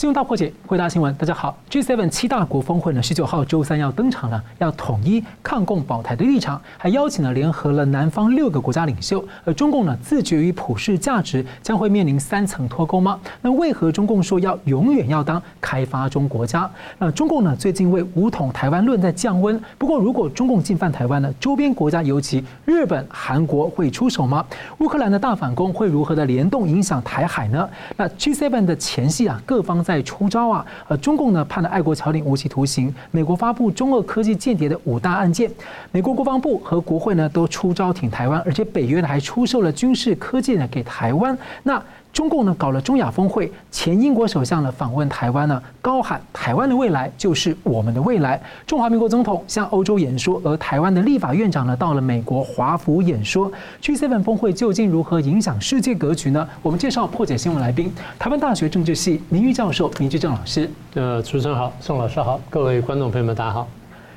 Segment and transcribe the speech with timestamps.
[0.00, 1.14] 新闻大破解，回答新闻。
[1.16, 9.22] 大家好，G7 七大国峰会呢，十九号周三要登场了，要统一抗共保台的立场，还邀请了联合了南方六个国家领袖。
[9.44, 13.20] 而中共呢，自觉于普世价值，将会面临三层脱钩吗？
[13.42, 16.70] 那为何中共说要永远要当开发中国家？
[16.96, 19.62] 那中共呢，最近为武统台湾论在降温。
[19.76, 24.42] 不过，如果中共进犯台湾呢，周边国家尤其日本、韩国会出手吗？
[24.78, 27.68] 乌克兰的大反攻会如何的联动影响台海呢？
[27.98, 35.50] 那 G7 的前夕啊，各方在在出招啊，呃，中共呢判了爱国侨领无期徒刑，美国发布中俄科技间谍的五大案件，
[35.90, 41.82] 美国国防部和国会呢都出招挺台湾，而且北约呢还出售了军事科技呢给台湾，那。
[42.12, 48.40] 中共呢搞了中亚峰会，前英国首相呢访问台湾呢，高喊台湾的未来就是我们的未来。
[48.66, 53.50] 中华民国总统向欧洲演说，而台湾的立法院长呢到了美国华府演说。
[53.80, 56.46] G7 峰会究竟如何影响世界格局呢？
[56.62, 60.68] 我们介绍破解新闻来宾，台湾大学政治系名誉教授明志正老师。
[60.94, 63.68] 呃，主持人好，宋老师好，各位观众朋友们大家好。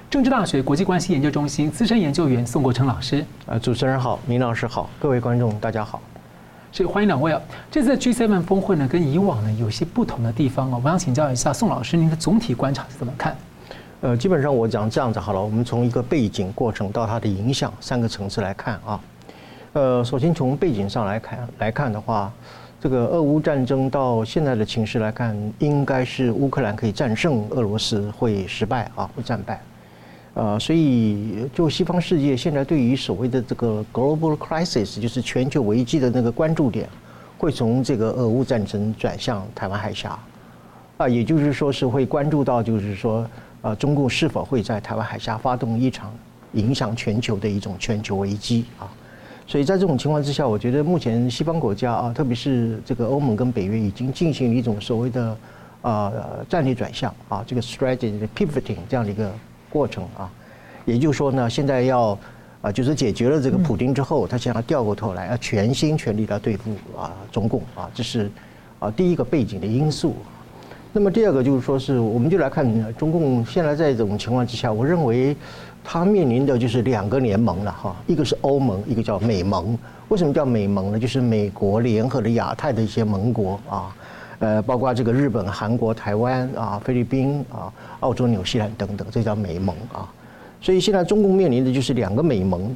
[0.09, 3.23] 政治大学国际关系研究中心资深研究员宋国成老师。
[3.45, 6.01] 呃，主持人好，明老师好，各位观众大家好。
[6.73, 7.39] 所以欢迎两位啊！
[7.69, 10.81] 这次的 G7 峰会呢，跟以往呢有些不同的地方哦。
[10.83, 13.35] 我想请教一下宋老师，您的总体观察是怎么看？
[14.01, 18.99] 呃，基本上我讲这样子好了，我们从一个背景、过程到它的影响三个层次来看啊。
[19.73, 22.33] 呃，首先从背景上来看来看的话，
[22.81, 29.61] 这个俄乌战争到现在的情势来看，应该是乌克兰可以战胜俄罗斯，会失败啊，会战败。
[30.35, 36.89] 呃，所以就西方世界现在对于所谓的这个 global crisis，就是全球危机的那个关注点，
[37.37, 40.17] 会从这个俄乌战争转向台湾海峡，
[40.97, 43.29] 啊，也就是说是会关注到，就是说，
[43.61, 46.11] 呃，中共是否会在台湾海峡发动一场
[46.53, 48.89] 影响全球的一种全球危机啊？
[49.45, 55.37] 所以在这种情况之下，我觉得目前西方国家啊，特别是这个欧盟跟北约已经进行了一种所谓的
[55.83, 59.31] 呃战略转向啊，这个 strategy pivoting 这样的一个。
[59.73, 60.29] 过程啊，
[60.85, 62.15] 也就是说呢，现在要
[62.61, 68.29] 啊，就是解决了这个普京之后，他想要掉过头来，要全心全力来对付啊中共啊，这是
[68.77, 70.15] 啊第一个背景的因素。
[70.93, 75.35] 那么第二个就是说是，我们就来看中共现在在这种情况之下，我认为
[75.83, 79.75] 他面临的就是两个联盟了哈，一个是欧盟，一个叫美盟。
[80.09, 80.99] 为什么叫美盟呢？
[80.99, 83.95] 就是美国联合的亚太的一些盟国啊。
[84.43, 87.71] 呃，包括这个日本、韩国、台湾啊、菲律宾啊、
[88.01, 90.03] 澳洲、纽西兰等等，这叫美盟啊。
[90.59, 92.75] 所以现在中共面临的就是两个美盟，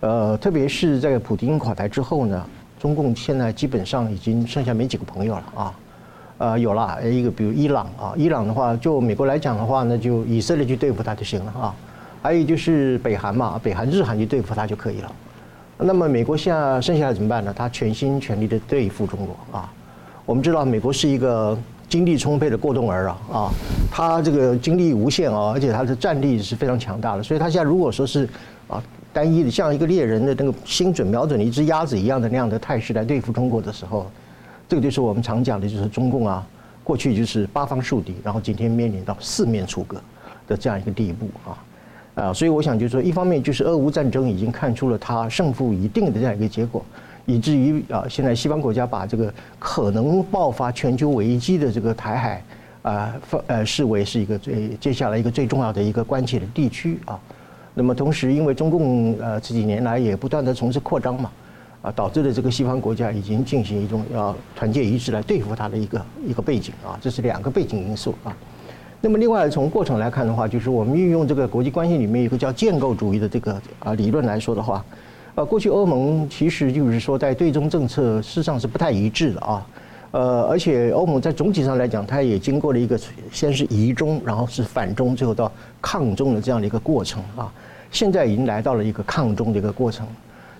[0.00, 2.44] 呃，特别是在普丁垮台之后呢，
[2.80, 5.74] 中共现在基本上已经剩下没几个朋友了啊。
[6.38, 11.72] 呃，有了一个，比如伊朗啊，伊朗的话，就美国来讲的话呢，就以色列去对付他就行了啊。
[12.22, 15.12] 还有就是北韩嘛，北韩、日韩去对付他就可以了。
[15.78, 17.54] 那么美国现在剩下的怎么办呢？
[17.56, 19.72] 他全心全力的对付中国啊。
[20.26, 23.50] 我们知道美国是一个精力充沛的过动儿啊啊，
[23.90, 28.26] 他这个精力无限啊，而且他的战力是非常强大的，所以他现在如果说是
[28.66, 28.82] 啊
[29.12, 34.10] 单一的像一个猎人的那个精准瞄准的一只鸭子一样的那样的态势来对付中国的时候，
[34.66, 36.46] 这个就是我们常讲的就是中共啊，
[36.82, 40.00] 过去就是八方树敌，然后今天面临到四面楚歌
[40.48, 46.82] 的这样一个地步啊啊，所以我想就是说，一方面就是俄乌战争已经看出了他胜负已定的这样一个结果。
[47.26, 52.44] 以至于啊，现在西方国家把这个可能爆发全球危机的这个台海
[52.82, 53.14] 啊，
[53.46, 57.18] 呃视为是一个最接下来一个最重要的一个关切的地区啊。
[57.72, 61.30] 那么同时，因为中共呃这几年来也不断的从事扩张嘛，
[61.80, 68.36] 啊，导致了这个西方国家已经进行一种要团结一致来对付它的一个一个背景啊，这是两个背景因素啊。
[69.00, 74.84] 那么另外从过程来看的话，就是我们运用这个国际关系里面有一个叫建构主义的这个啊理论来说的话。
[75.36, 79.66] 呃，过去欧盟其实就是说，在对中政策事实上是不太一致的啊。
[80.12, 82.96] 呃，而且欧盟在总体上来讲，它也经过了一个
[83.32, 85.50] 先是疑中，然后是反中，最后到
[85.80, 87.52] 抗中的这样的一个过程啊。
[87.90, 90.06] 现在已经来到了一个抗中的一个过程。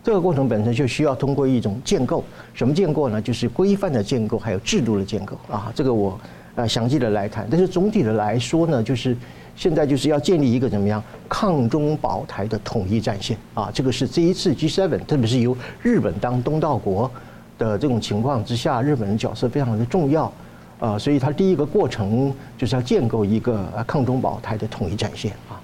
[0.02, 3.22] 这个过程本身就需要通过一种建构，什么建构呢？
[3.22, 5.70] 就是规范的建构，还有制度的建构啊。
[5.72, 6.18] 这个我
[6.56, 7.46] 呃详细的来谈。
[7.48, 9.16] 但是总体的来说呢，就是。
[9.56, 13.70] 现在就是要建立一个怎么样抗中保台的统一战线啊！
[13.72, 17.10] 这个是这一次 G7，特别是由日本当东道国
[17.56, 20.32] 的这种情况之下，日本的角色非常的重要
[20.80, 20.98] 啊！
[20.98, 25.60] 所以它第一个过程就是要建构一个抗中保台的统一战线啊。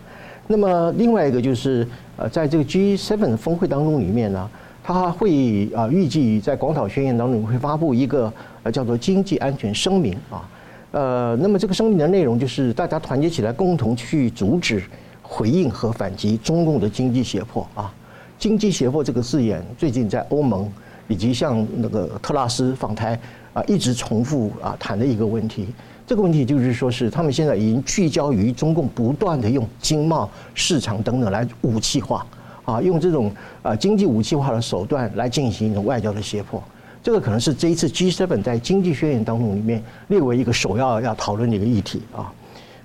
[0.47, 4.49] 那么另外一个就是呃，在这个 G7 峰会当中里面呢，
[4.85, 8.33] 它会啊预计在广岛宣言当中会发布一个
[8.63, 10.49] 呃叫做经济安全声明啊。
[10.93, 14.83] 呃，那么这个声明的内容就是大家团结起来，共同去阻止、
[15.23, 17.93] 回应和反击中共的经济胁迫啊。
[18.39, 20.71] 经济胁迫这个字眼，最近在欧盟
[21.07, 23.19] 以及像那个特拉斯访台，
[23.53, 25.69] 啊一直重复啊谈的一个问题。
[26.07, 32.27] 这个问题就是说，是他们现在已经聚焦于中共不断的用经贸市场等等来武器化，
[32.65, 33.31] 啊，用这种
[33.63, 36.61] 啊经济武器化的手段来进行一种外交的胁迫。
[37.03, 42.33] 这个可能是这一次 G7 在经济宣言当中里面列为一个首要要讨论的一个议题啊。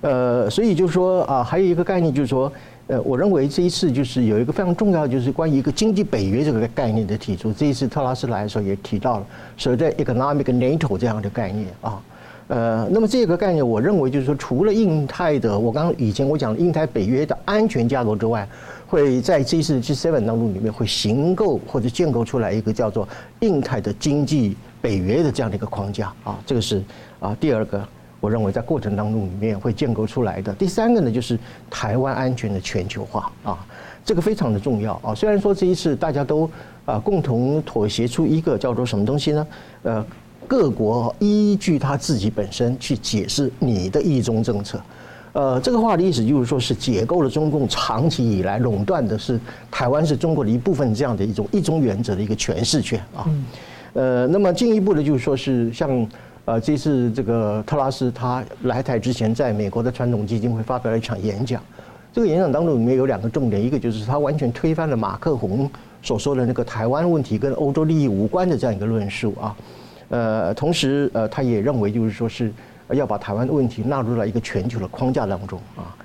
[0.00, 2.52] 呃，所以就是说啊，还有一个概念就是说，
[2.86, 7.52] 呃，我认为这一次就是有一个非常重要的，就是关于一个经济北约这个概念的提出。
[7.52, 9.26] 这一次特拉斯来的时候也提到了
[9.56, 12.00] 所谓的 economic NATO 这样的概念啊。
[12.48, 18.48] 呃，那么这个概念，我认为就是说，除了印太的，我刚刚以前我讲的印太北约的安全架构之外，
[18.86, 23.08] 会在这一次 G7 当中里面会形构或者建构出来一个叫做
[23.40, 26.80] 印太的经济北约的这样的一个框架啊，这个是
[27.18, 27.82] 啊第二个，
[28.20, 30.54] 我认为在过程当中里面会建构出来的。
[30.54, 31.36] 第三个呢，就是
[31.68, 33.58] 台湾安全的全球化啊，
[34.04, 35.12] 这个非常的重要啊。
[35.12, 36.48] 虽然说这一次大家都
[36.84, 39.46] 啊共同妥协出一个叫做什么东西呢？
[39.82, 40.06] 呃。
[40.46, 44.80] 各国依据他自己本身去解释你的一中政策，
[45.32, 49.38] 呃，这个话的意思就是说，是解构了中共长期以来垄断的是
[49.70, 53.28] 台湾是中国的一部分这样的一种一中原则的一个诠释权啊，
[53.92, 56.08] 呃，那么进一步的，就是说是像
[56.44, 61.60] 呃这次这个特拉斯他来台之前，在美国的传统基金会发表了一场演讲，
[62.12, 65.68] 这个演讲当中里面有两个重点，一个就是他完全推翻了马克宏
[66.02, 69.54] 所说的那个台湾问题跟欧洲利益无关的这样一个论述啊。
[70.08, 72.52] 呃，同时，呃，他也认为，就是说是
[72.90, 75.96] 要把台湾的问题纳入到一个全球的框架当中啊，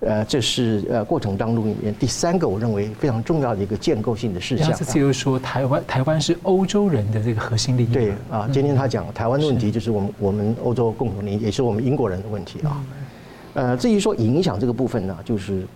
[0.00, 4.70] 呃，这是呃过程当中里面第三个我认为非常重要的一个建构性的事项。
[4.74, 7.86] 这次又说台湾台湾是欧洲人的这个核心利益。
[7.86, 12.84] 对啊，今天他讲台湾的问题就是我们我们欧洲共同利益，也是我们英国人的问题啊。
[13.54, 15.66] 呃，至于说影响这个部分呢，就是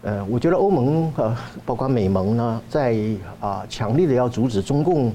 [0.00, 1.36] 呃，我觉得欧盟呃，
[1.66, 2.96] 包括美盟呢，在
[3.38, 5.12] 啊强烈的要阻止中共。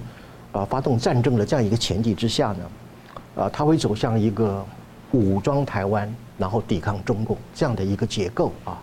[0.57, 4.65] 啊，发动战争的这样一个前提之下呢，啊，它会走向一个
[5.11, 8.81] 武装台湾，然后抵抗中共这样的一个结构啊。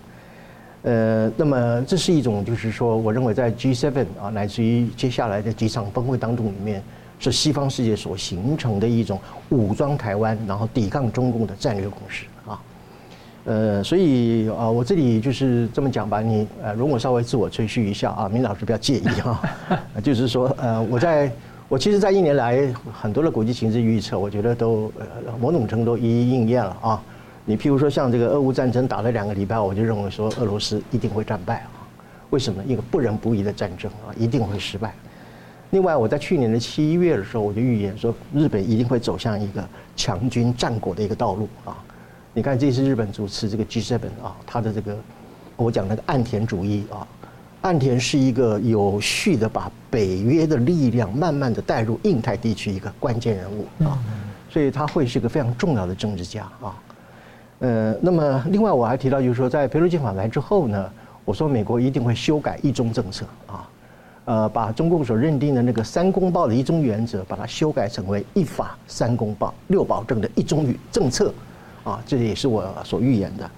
[0.83, 6.83] 呃，那么这是一种，就是说，我认为在 G7 啊，乃至于接下来的几场峰会当中里面，
[7.19, 9.19] 是西方世界所形成的一种
[9.49, 12.61] 武装台湾，然后抵抗中共的战略共识啊。
[13.47, 19.41] 呃，所以啊，我这里就是这么讲吧，你呃，容我稍微自我吹嘘一下啊，明老师不要介意哈，
[20.05, 21.33] 就是说呃，我在。
[21.67, 25.07] 我其实，在一年来很多的国际形势预测，我觉得都呃
[25.41, 27.03] 某种程度一一应验了啊。
[27.47, 31.89] 你譬如说，像这个俄乌战争打了两个礼拜，我就认为说俄罗斯一定会战败啊。
[32.29, 32.63] 为什么？
[32.67, 34.95] 一个不仁不义的战争啊，一定会失败。
[35.71, 39.67] 另外，我在去年的七月的时候，我就预言说，日本一定会走向一个
[39.97, 41.77] 强军战国的一个道路啊。
[42.35, 44.97] 你看，这次日本主持这个 G7 啊，他的这个
[45.57, 47.09] 我讲那个岸田主义啊。
[47.65, 53.99] 岸田是一个有序的把北约的力量慢慢的带入印太地区一个关键人物啊，
[54.51, 56.77] 所以他会是一个非常重要的政治家啊。
[57.61, 60.91] 呃，那么另外我还提到就是说，在裴洛西访台之后呢，
[61.25, 63.69] 我说美国一定会修改一中政策啊，
[64.27, 71.33] 呃，把中共所认定的那个三公报的一中原则，把它修改成为一法三公报六保证的一中语政策
[71.83, 73.51] 啊，这也是我所预言的。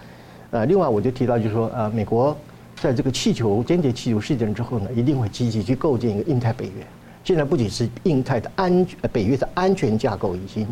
[0.53, 2.37] 呃，另外我就提到就是说，呃，美国。
[2.81, 6.87] 在这个气球间谍气球事件之后呢，一定会积极去构建一个印太北约。
[7.25, 10.65] 现在不仅是印太的安北约的安全架构已经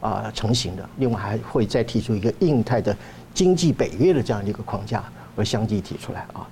[0.00, 2.94] 啊成型了，另外还会再提出一个印太的
[3.32, 5.02] 经济北约的这样的一个框架，
[5.36, 6.46] 而相继提出来啊。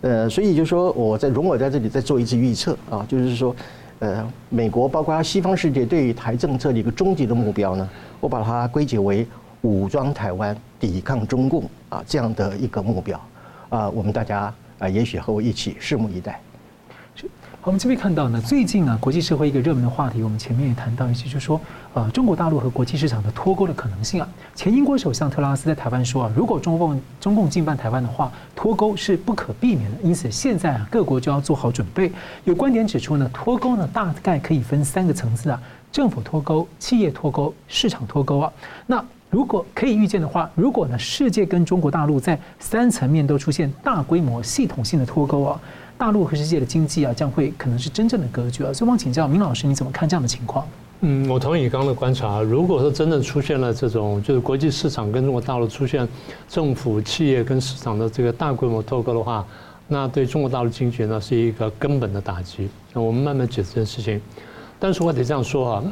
[0.00, 3.54] 呃，所以就说我在容我在这里再做一次预测啊，就是说，
[3.98, 9.26] 呃，美国包括西方世界对于台政策的一个终极的目标呢，我把它归结为
[9.60, 13.20] 武装台湾、抵抗中共啊这样的一个目标。
[13.68, 16.40] 啊，我们大家啊，也许和我一起拭目以待。
[17.60, 21.60] 好，我们这边看到呢，最近啊，国际社会一个热门的话题，我们前面也谈到一些，就是说，
[21.92, 24.28] 呃，中国大陆和国际市场的脱钩的可能性啊。
[24.54, 29.98] 前英国首相特拉斯在台湾说啊，如果中共中共进犯台湾的话，脱钩是不可避免的。
[30.02, 32.10] 因此，现在啊，各国就要做好准备。
[32.44, 35.60] 有观点指出呢，脱钩呢，大概可以分三个层次啊：
[35.90, 38.52] 政府脱钩、企业脱钩、市场脱钩啊。
[38.86, 45.60] 那如果可以预见的话，如果呢，世界跟中国大陆在三层面都出现大规模系统性的脱钩啊，
[45.98, 48.72] 大陆和世界的经济啊将会可能是真正的割据啊。
[48.72, 50.66] 所以，我请教明老师，你怎么看这样的情况？
[51.00, 52.40] 嗯，我同意刚刚的观察。
[52.40, 56.08] 如果说真的出现了这种，就是国际市场跟中国大陆出现
[56.48, 59.46] 政府、企业跟市场的这个大规模脱钩的话，
[59.86, 62.68] 那对中国大陆经济呢是一个根本的打击。
[62.94, 64.18] 那我们慢慢解释这件事情。
[64.80, 65.84] 但是我得这样说啊。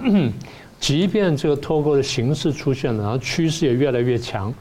[0.78, 4.52] 即便这个脱钩的形式出现了，然后趋势也越来越强，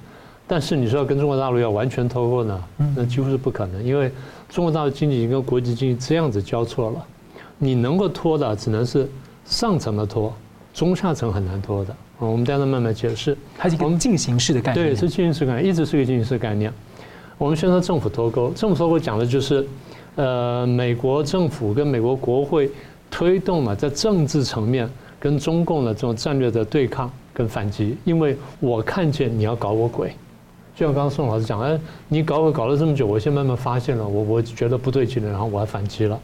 [0.47, 2.63] 但是你说要跟中国大陆要完全脱钩呢，
[2.95, 4.11] 那几乎是不可能，因为
[4.49, 7.05] 中国大陆经济已经跟国际经济这样子交错了，
[7.57, 9.09] 你能够脱的只能是
[9.45, 10.33] 上层的脱，
[10.73, 11.95] 中下层很难脱的。
[12.17, 13.37] 我们待会慢慢解释。
[13.57, 14.87] 它是一个进行式的概念。
[14.87, 16.71] 对，是进行式概念，一直是一个进行式概念。
[17.37, 19.67] 我们先说政府脱钩，政府脱钩讲的就是，
[20.15, 22.71] 呃，美国政府跟美国国会
[23.11, 24.89] 推动了在政治层面
[25.25, 30.09] 跟中共的这种战略的对抗跟反击，因为我看见你要搞我鬼，
[30.75, 36.19] 就像刚刚宋老师讲，哎，你搞我搞了这么久，我现在慢慢发现了，我我觉得不对劲了，然后我还反击了，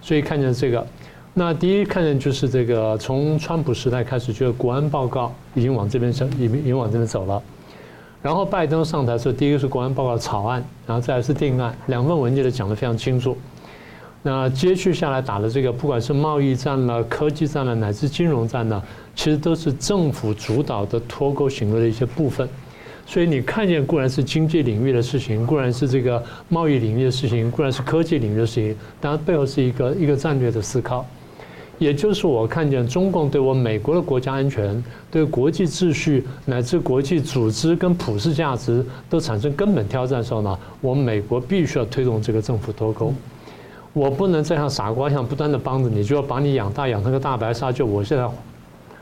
[0.00, 0.84] 所以看见这个，
[1.32, 7.40] 那第一看见就是这个，从川普时代开始，就是国安报告已经往这边走，已经已经往这边走了。
[8.22, 13.38] 然后拜登上台的时候，第一个是国安报告草案，然后再来是定案，两份文件都讲得非常清楚。
[14.22, 18.80] 那接续下来打的这个，不管是贸易战了、科技战了，乃至金融战呢，
[19.16, 22.48] 其实都是政府主导的脱钩行为的一些部分。
[23.04, 31.04] 所以你看见固然是经济领域的事情，固然是这个贸易领域的事情，固然是科技领域的事情，当然背后是一个一个战略的思考。
[31.78, 43.12] 也就是我看见中共对我美国的国家安全、对国际秩序乃至国际组织跟普世价值都产生根本挑战的时候呢，我们美国必须要推动这个政府脱钩。
[43.92, 47.70] 我不能再像傻瓜一样不断的帮着你，就要把你养大养成个大白鲨。
[47.70, 48.26] 就我现在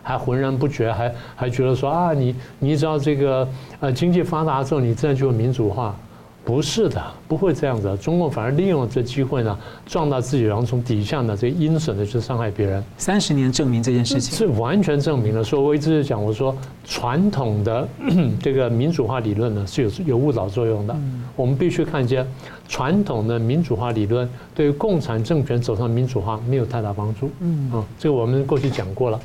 [0.02, 3.48] 还浑然不觉，还还觉得说啊，你你只要这个
[3.80, 5.94] 呃经济发达之后，你自然就会民主化。
[6.50, 7.96] 不是的，不会这样子。
[8.02, 12.82] 中共反而利用了这机会呢，壮大自己，然后从底下呢，这个阴损的去伤害别人。
[12.98, 15.44] 三十年证明这件事情，是完全证明了。
[15.44, 16.52] 所以我一直讲，我说
[16.84, 17.86] 传统的
[18.42, 20.96] 这个民主化理论呢是有有误导作用的。
[21.36, 22.26] 我们必须看见，
[22.66, 27.30] 传统的民主化理论对于共产政权走上民主化没有太大帮助。
[27.38, 29.20] 嗯，啊，这个我们过去讲过了。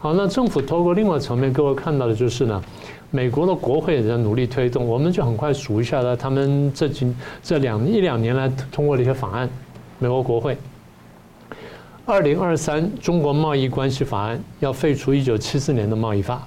[0.00, 2.60] 好，那政府透过另外层面，各位看到的就是呢。
[3.16, 6.14] 美国的国会也在努力推动，我们就很快数一下了。
[6.14, 7.10] 他们这几
[7.42, 9.48] 这两一两年来通过的一些法案，
[9.98, 10.54] 美国国会，
[12.04, 16.46] 二零二三中国贸易关系法案要废除一九七四年的贸易法，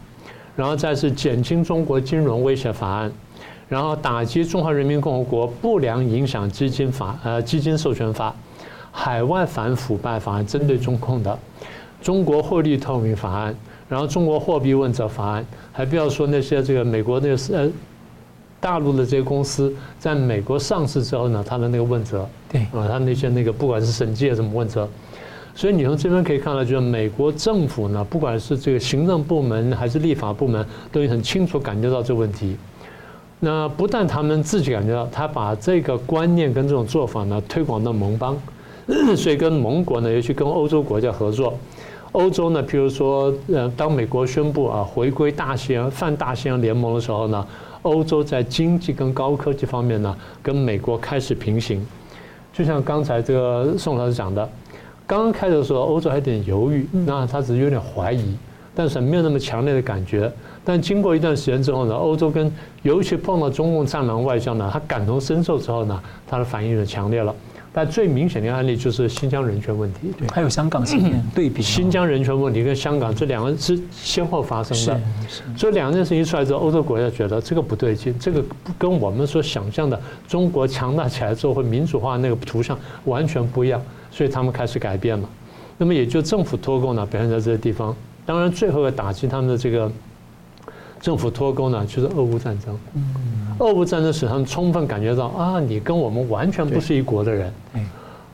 [0.55, 3.11] 然后再是减轻中国金融威胁法案，
[3.67, 8.35] 然后打击中华人民共和国不良影响基金法呃基金授权法，
[8.91, 11.39] 海外反腐败法案针对中共的，
[11.99, 13.55] 中国汇率透明法案。
[13.89, 17.67] 然后中国货币问责法案，还不要说那些这个美国那个呃
[18.59, 24.87] 大陆的这些公司在美国上市之后呢，它的那个问责，对啊，它那些那个不管是审计啊什么问责，
[25.55, 32.55] 所以你从这边可以看到，就是美国政府呢，不管是这个行政部门还是立法部门，都很清楚感觉到这个问题。
[33.39, 38.37] 那不但他们自己感觉到，他把这个观念跟这种做法呢推广到盟邦，
[39.17, 41.57] 所以跟盟国呢，尤其跟欧洲国家合作。
[42.11, 47.45] 欧洲呢，譬如说，呃，当美国宣布啊回归大西洋、泛大西洋联盟的时候呢，
[47.83, 51.85] 欧洲在经济跟高科技方面呢，跟美国开始平行。
[52.51, 54.49] 就像刚才这个宋老师讲的，
[55.05, 58.35] 刚刚开始的时候，欧洲还有点犹豫，那他只是有点怀疑，
[58.73, 60.31] 但是没有那么强烈的感觉。
[60.65, 62.51] 但经过一段时间之后呢，欧洲跟
[62.81, 67.33] 尤其碰到中共战狼外交呢，他感同身受之后呢，他的反应就强烈了。
[67.71, 75.01] 但最明显的案例就是新疆人权问题，对，还有香港新疆对比，新疆人权问题跟香港这两个是先后发生的，
[75.55, 78.43] 所以两件事情出来之后，欧洲国家觉得这个不对劲，这个
[78.77, 85.29] 跟我们所想象的中国强大起来之后会民主化那个图像完全不一样，所以他们开始改变了。
[85.77, 87.95] 那么也就政府脱钩呢，表现在这个地方。
[88.25, 89.91] 当然，最后要打击他们的这个
[90.99, 92.77] 政府脱钩呢，就是俄乌战争。
[93.59, 97.53] 俄乌战争使他们充分感觉到啊，你跟我们完全不是一国的人，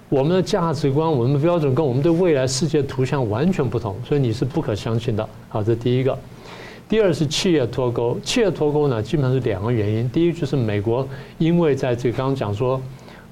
[0.08, 5.28] 我们的价值观、我们的标准跟我们对未来世界图像完全不同，所以你是不可相信的。
[5.50, 6.18] 好，这第一个。
[6.88, 10.08] 第二是企业脱钩，企业脱钩呢，基本上是两个原因。
[10.12, 11.06] 第一就是美国
[11.40, 12.80] 因为在这个刚刚讲说，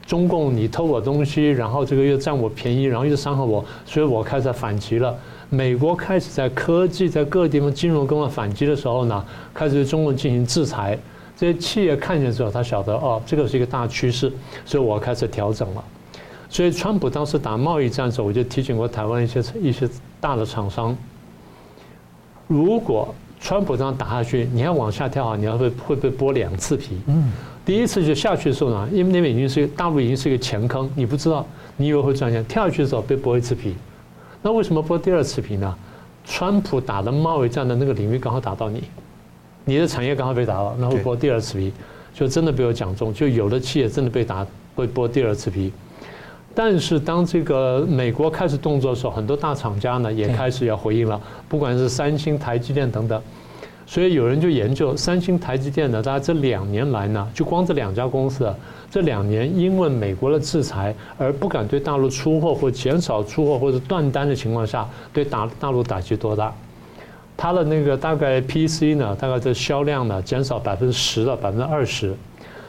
[0.08, 5.16] 中共你偷我东西，然后这个又占我便宜，然后又伤害我，所以我开始反击了。
[5.52, 9.24] 美国开始在科技在各个地方金融跟我反击的时候呢，
[9.54, 10.98] 开始对中共进行制裁。
[11.36, 14.32] 这些企业看见之后，他晓得哦，这个是一个大趋势，
[14.66, 15.84] 所以我开始调整了。
[16.50, 19.90] 所以，川普当时打贸易战的时候，我就提醒过台湾一些一些
[20.22, 20.96] 大的厂商，
[22.48, 27.00] 如果川普这样打下去，你要往下跳啊，你要会会被剥两次皮。
[27.08, 27.32] 嗯，
[27.66, 31.44] 第一次就下去的时候呢，因为那边已经是大陆已经是一个钱坑，你不知道，
[31.76, 33.76] 你以为会赚钱，跳下去的时候被剥一次皮。
[34.44, 35.76] 那为什么剥第二次皮呢？
[36.24, 38.84] 川普打的贸易战的那个领域刚好打到你。
[39.66, 41.72] 你的产业刚好被打了，那会剥第二次皮，
[42.14, 45.72] 就真的被我讲中，就有的企业真的被打，会剥第二次皮。
[46.56, 53.22] 但是当这个美国开始动作的时候，很多大厂家呢也开始要回应了，不管是三星、台积电等等。
[53.86, 58.56] 所以有人就研究三星、台积电呢，大家这两年来呢，就光这两家公司啊，
[58.90, 66.54] 这两年因为美国的制裁而不敢对大陆出货或减少出货或者断单的情况下，对大大陆打击多大？
[67.36, 72.14] 它的那个大概 PC 呢，大概这销量呢减少百分之十到百分之二十，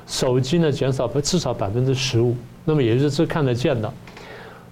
[0.06, 3.92] 手机呢减少至少百分之十五，那么也就是这看得见的。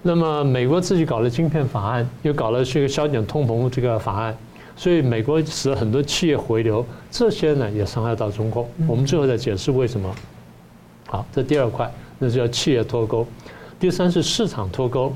[0.02, 4.37] 那么美国自己搞了晶片法案，又搞了这个削减通膨这个法案，
[4.75, 8.68] 所以美国使得很多企业回流，这些呢也伤害到中共。
[8.88, 10.12] 我们最后再解释为什么。
[11.06, 13.25] 好，这第二块，那就叫企业脱钩。
[13.78, 15.14] 第三是市场脱钩。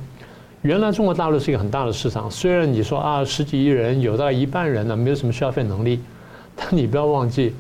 [0.67, 6.01] 原来中国大陆是一个很大的市场，虽然你说啊十几亿人，有大概一半人呢没有什么消费能力，
[6.57, 7.55] 但你不要忘记，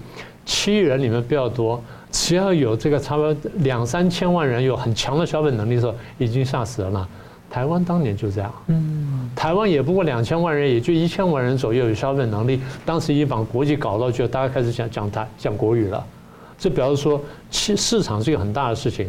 [0.45, 7.09] 七亿人里面比较多，只要有这个差不多两三千万人有很强的消费能力的时候，已经吓死人了。
[7.49, 16.05] 台湾当年就这样，嗯，台湾也不过两千万人，也就一千万人左右有消费能力，当时一把国际搞到就大家开始讲讲台讲国语了，
[16.59, 17.23] 这表示说
[17.53, 19.09] 其市场是一个很大的事情。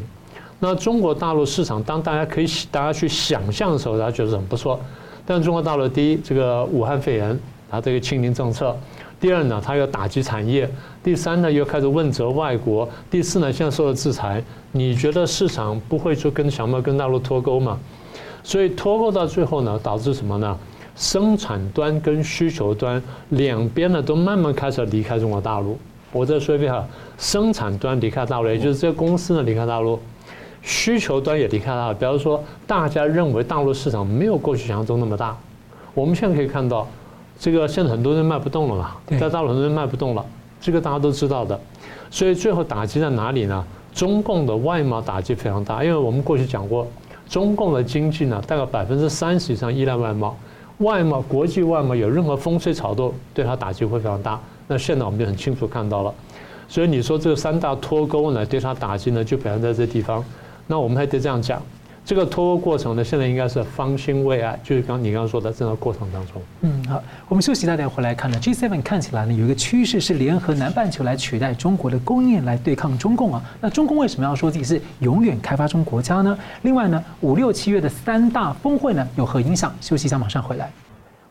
[0.59, 4.79] 那中国大陆市场，当大家可以大家去想象的时候，大家觉得很不错。
[5.25, 8.73] 但中国大陆第一，这个武汉肺炎，它这个清零政策；
[9.19, 10.65] 第二呢，它要打击产业；
[11.03, 14.43] 第三呢，又开始问责外国；第四呢，现在受到制裁。
[14.71, 17.77] 你觉得市场不会就跟想要跟大陆脱钩吗？
[18.43, 20.57] 所以脱钩到最后呢，导致什么呢？
[20.95, 22.99] 生产端跟需求端
[23.29, 25.77] 两边呢，都慢慢开始离开中国大陆。
[26.11, 26.83] 我再说一遍哈，
[27.17, 29.99] 生产端离开大陆，也就是这个公司呢离开大陆。
[30.67, 35.33] 需求端也离开了，比方说，大家认为大陆市场没有过去想象中那么大。
[35.93, 36.85] 我们现在可以看到，
[37.39, 40.25] 这个现在很多人卖不动了嘛，在大陆很多人卖不动了，
[40.59, 41.57] 这个大家都知道的。
[42.11, 43.65] 所以最后打击在哪里呢？
[43.93, 46.85] 中共的外贸打击非常大，因为我们过去讲过，
[47.29, 50.37] 中共的经济呢，大概百分之三十以上依赖外贸，
[50.79, 54.37] 外贸国际外贸有任何风吹草动，对它打击会非常大。
[54.67, 56.13] 那现在我们就很清楚看到了，
[56.67, 60.21] 所以你说这个三大脱钩呢，对它打击呢，就表现在这地方。
[60.67, 61.61] 那我们还得这样讲，
[62.05, 66.41] 这个脱钩过程呢，现在应该是方兴未艾，就是刚你刚刚说的这个过程当中。
[66.61, 73.41] 嗯，好，我们休息，大家回来看呢，G7 看起来呢有一个趋势是联合南半球来取代中国的供应来对抗中共啊。
[73.61, 76.37] 那中共为什么要说自己是永远开发中国家呢？
[76.61, 79.73] 另外呢，五六七月的三大峰会呢有何影响？
[79.81, 80.69] 休息一下，马上回来。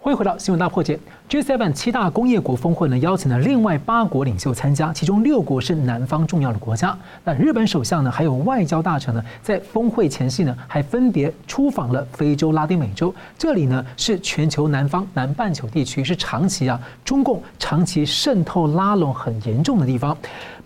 [0.06, 0.96] 欢迎回到新闻大破解。
[1.28, 6.96] G7 七大工业国峰会呢，邀请了另外八国领袖参加，其中六国是南方重要的国家。
[7.24, 13.12] 那日本首相呢，还有外交大臣呢，在峰会前夕呢，还分别出访了非洲、拉丁美洲。
[13.36, 20.16] 这里呢，是全球南方南半球地区，是长期啊，中共长期渗透拉拢很严重的地方。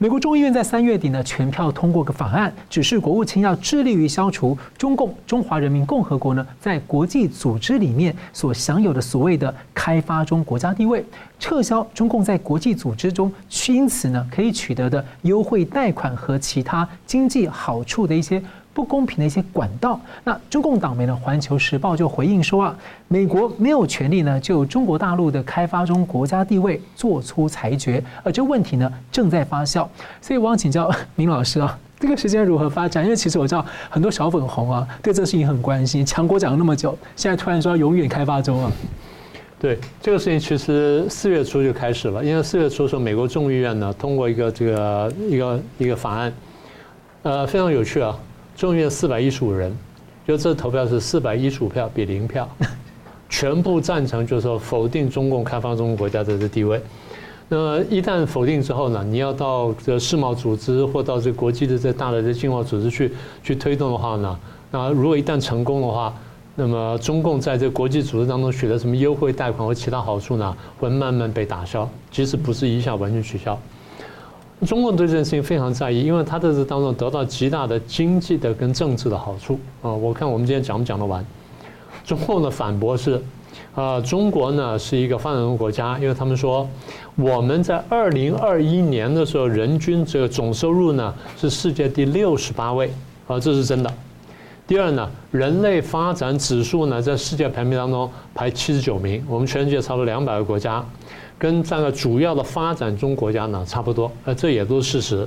[0.03, 11.05] 美国众议院在三月底呢，全票通过个法案，指示国务卿要致力于消除中共中华人民共和国呢，在国际组织里面所享有的所谓的开发中国家地位，
[11.39, 13.31] 撤销中共在国际组织中
[13.69, 18.43] 因此呢可以取得的优惠贷款和其他经济好处的一些。
[18.73, 22.77] 不公平的一些管道，那中共党媒呢，《环球时报》就回应说啊，
[23.09, 29.87] 美国没有权利呢就中国大陆的开发中国家地位做出裁决，而这问题呢正在发酵。
[30.21, 33.03] 所以我想请教 明老师啊，这个时间如何发展？
[33.05, 38.71] 因为其实我知道很多小粉红啊对这事情很关心，强国讲了那么久，现在突然说要永远开发中啊。
[39.59, 46.33] 对这个事情，其实四月初就开始了，因为四月初的时候，美国众议院呢通过一个这个一个一个法案，
[47.25, 48.17] 呃，非常有趣啊。
[48.61, 49.75] 众院四百一十五人，
[50.29, 52.47] 就这投票是四百一十五票比零票，
[53.31, 56.79] 全部赞成，就是说否定中共开发中国国家的这地位。
[57.49, 63.11] 那么一旦否定之后呢，你要到这世贸组织或到这国际的这大的这经贸组织去
[63.43, 64.39] 去推动的话呢，
[64.71, 66.15] 那如果一旦成功的话，
[66.55, 73.59] 那么中共在这国际组织当中取得什么优惠贷款或其他好处呢，会慢慢被打消，即使不是一下完全取消。
[74.67, 79.91] 中共对这件事情非常在意，因为他在这当中得到极大的经济的跟政治的好处啊。
[79.91, 81.25] 我看我们今天讲不讲得完？
[82.05, 83.23] 中共的反驳是，
[83.75, 86.69] 啊，中国呢是一个发展中国家，因为他们说
[87.17, 92.93] 我们在二零二一年的时候，人均这个总收入呢是世界第六十八位
[93.27, 93.91] 啊，这是真的。
[94.67, 100.85] 第二呢，人类发展指数呢在世界排名当中排七十九名，我们全世界差不多两百个国家。
[101.41, 105.27] 跟这个主要的发展中国家呢差不多，呃，这也都是事实。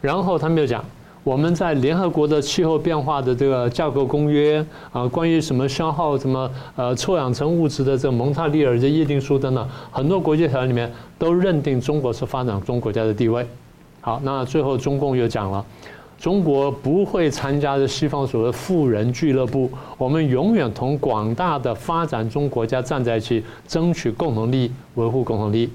[0.00, 0.84] 然后他们又讲，
[1.22, 13.46] 我们在联合国的气候变化的这个架构公约啊，关于什么消耗什么呃臭氧层物质的这个蒙特利尔这议定书等等，很多国际条约里面都认定中国是发展中国家的地位。
[14.00, 15.64] 好，那最后中共又讲了。
[16.18, 25.70] 中国不会参加的西方所谓富人俱乐部，我们永远同广大的发展中国家站在一起，争取共同利益，维护共同利益。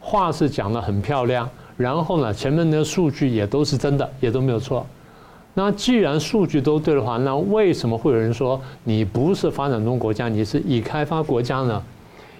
[0.00, 4.84] 话是讲得很漂亮，然后呢，前面的数据也都是真的，也都没有错。
[5.54, 11.82] 那既然数据都对的话，那为什么会有人说你不是发展中国家，你是已开发国家呢？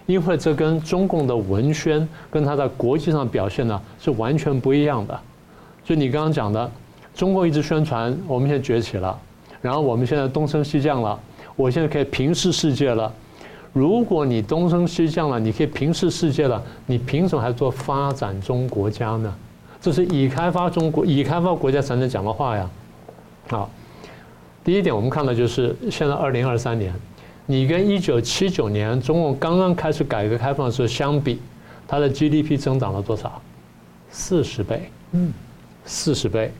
[0.06, 5.18] 因为这跟中共的文宣跟它在国际上表现呢是完全不一样的。
[5.84, 6.70] 就你刚刚讲的，
[7.14, 9.18] 中共一直宣传我们现在崛起了，
[9.60, 11.18] 然后我们现在东升西降了，
[11.56, 13.12] 我现在可以平视世界了。
[13.72, 19.32] 如果你东升西降了，你可以平视世界了，你凭什么还做发展中国家呢？
[19.80, 22.68] 这是已开发中国、已开发国家才能讲的话呀。
[23.48, 23.70] 好，
[24.64, 26.92] 第一点我们看到就是现在二零二三年，
[27.46, 31.40] 你跟一九七九年中共刚刚开始改革开放的时候相比，
[31.86, 33.40] 它的 GDP 增长了多少？
[34.10, 35.32] 四十倍，嗯，
[35.84, 36.52] 四十倍。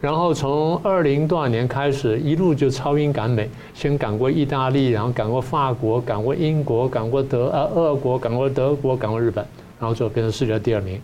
[0.00, 9.44] 然后从二零多少年开始，一路就超英赶美，先赶过意大利，然后赶过法国，赶过英国，赶过德呃俄国，赶过德国，赶过日本，
[9.80, 11.00] 然后最后变成世界第二名。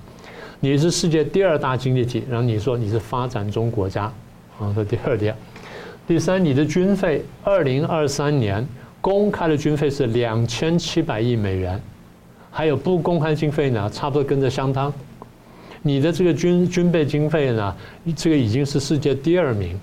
[0.61, 4.05] 你是世界第二大经济体，然后你说你是发展中国家，
[4.61, 5.35] 啊，这第二点。
[6.07, 8.65] 第三，你的军费，二零二三年
[9.01, 11.81] 公开的军费是两千七百亿美元，
[12.51, 14.93] 还有不公开经费呢，差不多跟着相当。
[15.83, 17.75] 你的这个军军备经费呢，
[18.17, 19.79] 这个已经是世界第二名，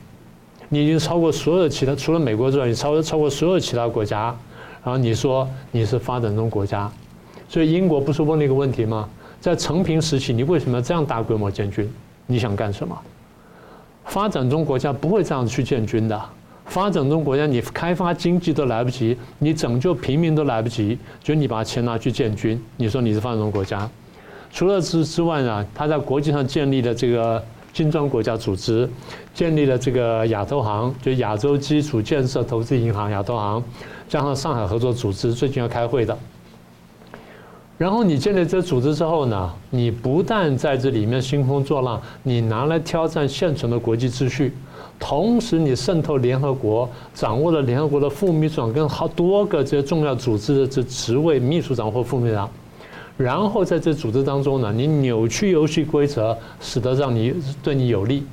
[0.69, 4.35] 你已经超过所有其他除了美国之外，你超超过所有其他国家。
[4.81, 6.89] 然后你说你是发展中国家，
[7.49, 9.09] 所以英国不是问了一个问题吗？
[9.41, 11.87] 在成平时期，你为什么要这样大规模建军？
[12.25, 12.97] 你想干什么？
[14.05, 16.19] 发展中国家不会这样去建军的。
[16.65, 23.89] 发展中国家你开发经济都来不及，你拯救平民都来不及，就你把钱拿去建军，你说你是发展中国家？
[24.51, 28.89] 除了之之外呢，他在国际上建立了这个金砖国家组织，
[29.33, 33.63] 建立了这个亚投行，就亚洲基础建设投资银行亚投行，
[34.07, 36.17] 加上上海合作组织，最近要开会的。
[37.77, 44.53] 然后你建立这组织之后呢，你不但在这里面兴风作浪，你拿来挑战现存的国际秩序，
[44.99, 52.49] 同时你渗透联合国，掌握了联合国的副秘书长跟好多个这些重要组织的这职位秘书长或副秘书长。
[53.19, 58.23] 然后在这组织当中呢，你扭曲游戏规则，使得让你对你有利。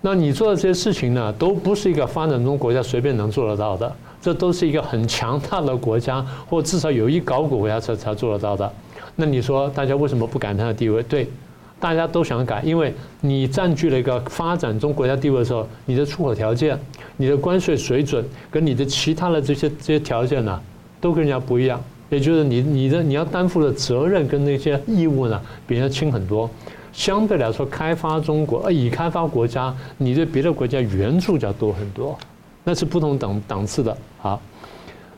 [0.00, 8.72] 那你做的这些事情呢，都不是一个发展中国家随便能做得到的，这都是一个很强大的国家，或至少有一搞股国家才才做得到的。
[9.16, 11.02] 那你说大家为什么不改它的地位？
[11.02, 11.28] 对，
[11.78, 16.80] 大家都想改，因为你占据了一个发展中国家地位的时候，你的出口条件、
[17.18, 20.58] 你的关税水准跟你的其他的这些这些条件呢，
[20.98, 21.78] 都跟人家不一样。
[22.10, 26.50] 也就是你你的你要担负的责任跟那些义务呢，比人家轻很多。
[26.92, 32.18] 相对来说，开发中国呃已开发国家，你对别的国家援助就要多很多，
[32.64, 34.38] 那是不同等档次的啊。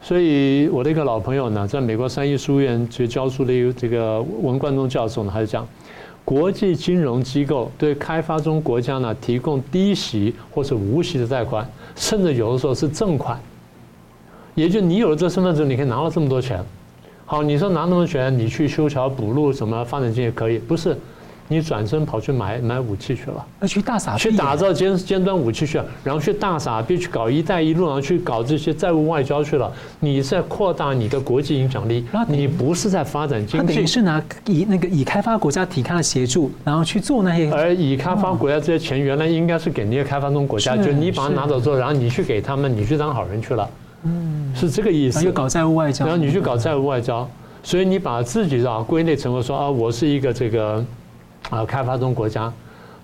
[0.02, 5.66] 所以我的一个老朋友呢，在美国三一书院去教书的一个这个文冠中教授呢，他就讲，
[6.26, 13.40] 国际金融机构对开发中国家呢提供低息或者无息的贷款，甚至有的时候是赠款。
[14.55, 16.62] 也就你有了这身份证，你可以拿到这么多钱。
[17.33, 20.59] 好，你说拿那么钱，你去修桥补路什么发展经济可以？
[20.59, 20.95] 不是，
[21.49, 29.73] 你转身跑去买买武器去了，那去大撒币，去打造尖尖端武器去了，然后去大傻逼去搞一带一路，然后去搞这些债务外交去了。
[30.01, 33.75] 你在扩大你的国际影响力，你不是在发展经济。
[33.75, 37.51] 等于是拿以那个以开发国家提供的协助，然后去做那些。
[37.51, 43.66] 而已开发国家这些钱原来应该是给那些开发中国家，就你把它拿走之后，然后你去给他们，你去当好人去了。
[44.04, 45.24] 嗯，是这个意思。
[45.24, 47.28] 要搞债务外交，然后你去搞债务外交，
[47.62, 50.84] 所以你把自己啊归类成为说啊，我是一个这个
[51.50, 52.52] 啊开发中国家。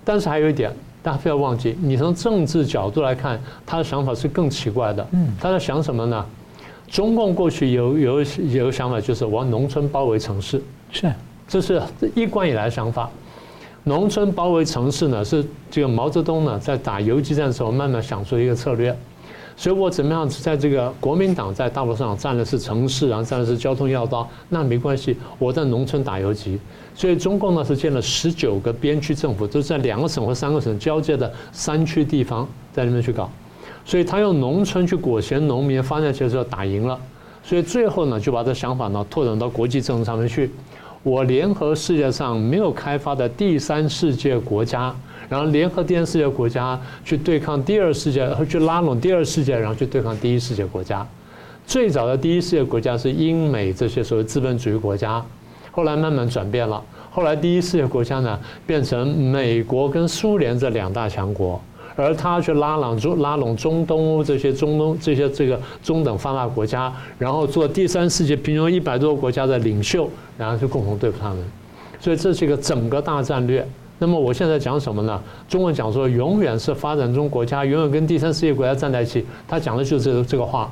[0.03, 5.07] 但是还有一点，大家不要忘记，你从政治角度来看，他的想法是更奇怪的。
[5.11, 6.25] 嗯，他在想什么呢？
[6.87, 10.61] 中共过去有有有个想法，就是往农村包围城市。
[10.91, 11.13] 是，
[11.47, 11.81] 这是
[12.15, 13.09] 一贯以来的想法。
[13.83, 18.95] 农村包围城市呢，是这个毛泽东呢在打游击战的时候慢慢想出一个策略。
[19.59, 26.57] 所以我怎么样在这个国民党在大陆上占的是城市，然后占的是交通要道，那没关系，我在农村打游击。
[26.95, 33.29] 所以中共呢是建了十九个边区政府，都是在两个省或三个省交界的山区地方，在那边去搞。
[33.83, 36.97] 所以他用农村去裹挟农民，发展起来之后打赢了。
[37.43, 40.49] 所以最后呢就把这想法呢拓展到国际政治上面去。
[41.03, 44.95] 我联合世界上没有开发的第三世界国家。
[45.29, 51.07] 然后联合第三世界国家去对抗第二世界，然后去拉拢第二世界，然后去对抗第一世界国家。
[51.67, 55.23] 最早的第一世界国家是英美这些所谓资本主义国家，
[55.71, 56.83] 后来慢慢转变了。
[57.11, 61.61] 后来第一世界国家呢，变成美国跟苏联这两大强国，
[61.95, 71.37] 而他去拉拢中拉拢中东欧这些中东这些这个中等发达国家，然后做第三世界平均一百多个国家的领袖，然后去共同对付他们。
[71.99, 73.67] 所以这是一个整个大战略。
[74.01, 75.21] 那么我现在讲什么呢？
[75.47, 79.25] 中文讲说永远是发展中国家，永远跟第三世界国家站在一起。
[79.45, 80.71] 他讲的就是这个这个话。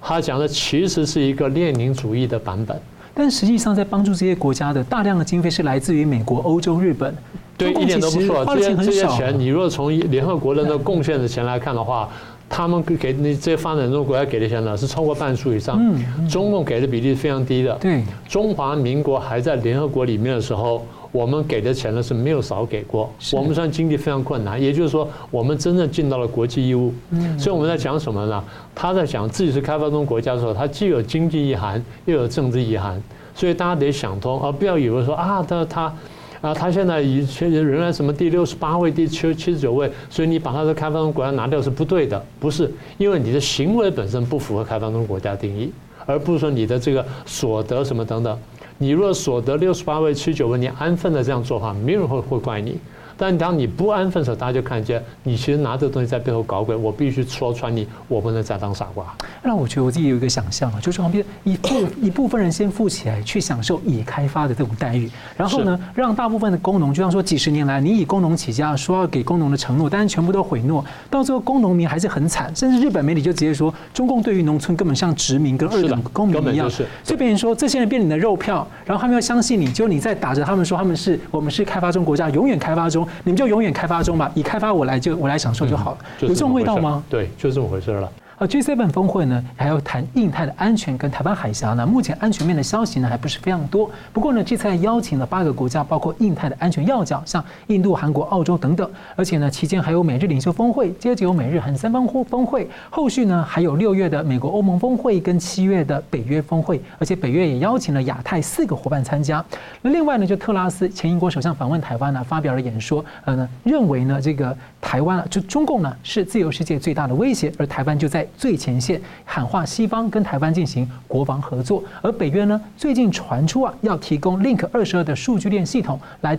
[0.00, 2.78] 他讲的其实是一个列宁主义的版本。
[3.14, 7.12] 但实际上，在帮助这些国家的大量的经费是来自于美国、欧洲、日本。
[7.56, 8.44] 对，一点都不错。
[8.54, 12.06] 这些这些钱，你如果从联合国的那贡献的钱来看的话，
[12.46, 15.78] 他们给你这些发展中国家给的钱呢，是超过半数以上。
[15.80, 17.74] 嗯中共给的比例是非常低的。
[17.80, 20.84] 对，中华民国还在联合国里面的时候。
[21.16, 26.92] 我们给的钱呢是没有少给过，我们虽然经济非常困难，也就是说我们真正尽到了国际义务。
[27.08, 28.44] 嗯，所以我们在讲什么呢？
[28.74, 33.02] 他在讲自己是开发中国家的时候，他既有经济意涵，又有政治意涵，
[33.34, 35.94] 所以大家得想通，而不要以为说啊，他他
[36.42, 45.72] 啊，他现在以前仍然什么第六十八位、第七七十九位，所以你把他的开发中国家拿掉是不对的，不是，因为你的行为本身不符合开发中国家定义，
[46.04, 48.38] 而不是说你的这个所得什么等等。
[48.78, 52.78] 你若所得六十八位、七十九位，你安分的这样做的话，没有人会会怪你。
[53.16, 56.76] 但当你不安分的时候，大家就看见你其实拿这个东西在背后搞鬼。
[56.76, 59.04] 我必须戳穿你，我不能再当傻瓜。
[59.42, 61.68] 让我觉得我自己有一个想象啊，就是旁边一部
[62.02, 72.54] 一部分人先富起来，去享受已开发的这种待遇，然后呢，让大部分的工农，就像说几十年来你以工农起家，说要给工农的承诺，但是全部都毁诺，到最后工农民还是很惨。
[72.54, 76.68] 甚至日本媒体就直接说，中共对于农村根本像殖民跟二等公民一样。
[76.68, 76.86] 是。
[77.02, 83.05] 所以别人说这些人变你的肉票，然后他们要相信你，就你在打着他们说他们是我们是开发中国家，永远开发中。
[83.24, 87.02] 你们就永远开发中吧，以开发我来就我来享受就好了，有这种味道吗？
[87.08, 88.10] 对，就这么回事了。
[88.38, 91.86] 而 G7 峰会呢，还要谈印太的安全跟台湾海峡呢。
[91.86, 93.90] 目前安全面的消息呢，还不是非常多。
[94.12, 98.90] 不过呢，这次还邀请了八个国家，包括印太的安全要角，像印度、韩国、澳洲等等。
[99.14, 102.68] 而且呢，期间还有美日领袖峰会，接着有美日韩三方峰会。
[102.90, 106.78] 后续呢，还有六月的美国欧盟峰会跟七月的北约峰会。
[106.98, 109.42] 而且北约也邀请了亚太四个伙伴参加。
[109.80, 114.54] 那另外呢，就特拉斯前英国首相访问台湾呢，发表了演说，呃呢，认为呢，这个
[114.86, 118.24] 台湾啊，就中共呢，是自由世界最大的威胁，而台湾就在。
[118.36, 126.38] 最前线喊话西方跟台湾进行国防合作，而北约呢，最近传出啊要提供 Link 二十二的数据链系统来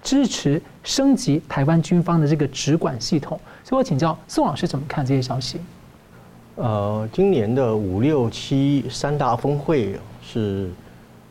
[0.00, 5.58] 支持升级台湾军方的这个直管系统，所以我请教宋老师怎么看这些消息？
[6.54, 10.70] 呃，今年的五六七三大峰会是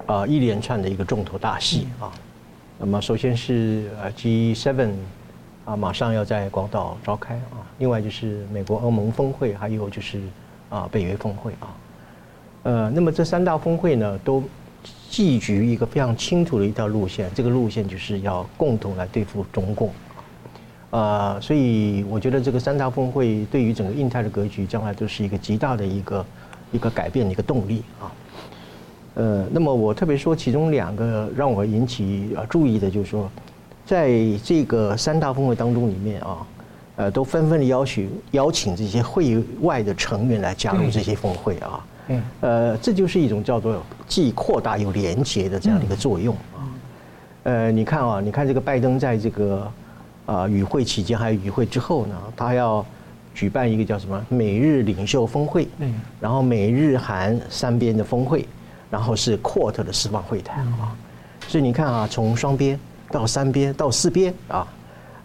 [0.05, 2.11] 啊一连串的一个重头大戏啊，
[2.77, 4.89] 那么首先是呃 G7。
[5.67, 7.59] 啊，马上要在广岛召开啊！
[7.77, 10.21] 另外就是美国欧盟峰会，还有就是
[10.69, 11.75] 啊北约峰会啊。
[12.63, 14.41] 呃，那么这三大峰会呢，都
[15.09, 19.91] 寄居一个非常清楚的一条路线，这个路线就是要共同来对付中共。
[20.89, 26.25] 啊，所以我觉得这个三大峰会对于整个印太的格局，将来都是一个极大的一个
[26.71, 28.07] 一个改变的一个动力啊。
[29.15, 33.29] 呃，那么我特别说其中两个让我引起啊注意的，就是说。
[33.87, 34.11] 在
[34.43, 36.45] 这个三大峰会当中里面啊，
[36.97, 46.67] 呃，都纷纷的邀请邀请这些会外的成员来加入这些峰会啊，嗯，呃，这就是一种叫做既扩大又连结的这样的一个作用啊，
[47.43, 49.71] 呃，你看啊，你看这个拜登在这个
[50.25, 52.85] 啊与会期间还有与会之后呢，他要
[53.33, 58.45] 举办一个叫什么美日领袖峰会，嗯，然后美日韩三边的峰会，
[58.91, 60.93] 然后是 QUAD 的四方会谈啊，
[61.47, 62.77] 所以你看啊，从双边。
[63.09, 64.67] 到三边到四边啊，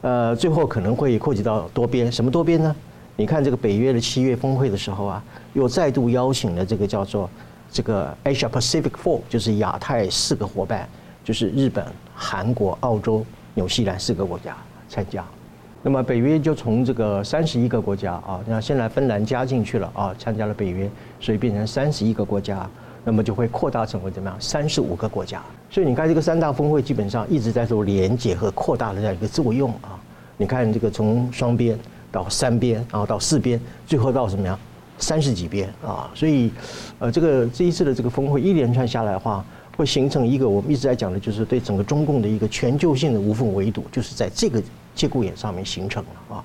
[0.02, 2.10] 呃，最后可能会扩及到多边。
[2.10, 2.74] 什么多边呢？
[3.16, 7.28] 你看这个北约的七月峰会的时候啊，又再度邀请了这个叫做
[7.70, 10.88] 这个 Asia Pacific Four，就是亚太四个伙伴，
[11.22, 14.56] 就是日本、韩国、澳洲、纽西兰四个国家
[14.88, 15.24] 参加。
[15.82, 20.90] 那么北约就从这个三十一个国家啊，那现在芬兰加进去了啊，参加了北约，
[21.20, 22.68] 所以变成三十一个国家。
[23.04, 24.40] 那么就会扩大成为怎么样？
[24.40, 25.42] 三十五个国家。
[25.68, 29.98] 所以你看，这个三大峰会基本上一直在做连接和扩大的这样一个作用啊。
[30.36, 31.78] 你看这个从双边
[32.10, 34.58] 到三边，然后到四边，最后到什么样？
[34.98, 36.10] 三十几边啊。
[36.14, 36.50] 所以，
[36.98, 39.44] 呃，这个这一次的这个峰会一连串下来的话，
[39.76, 44.62] 会形成一个我们一直在讲的，就是对整个中共的一个全球性的无缝围堵，就是在这个
[44.94, 46.44] 节骨眼上面形成了啊。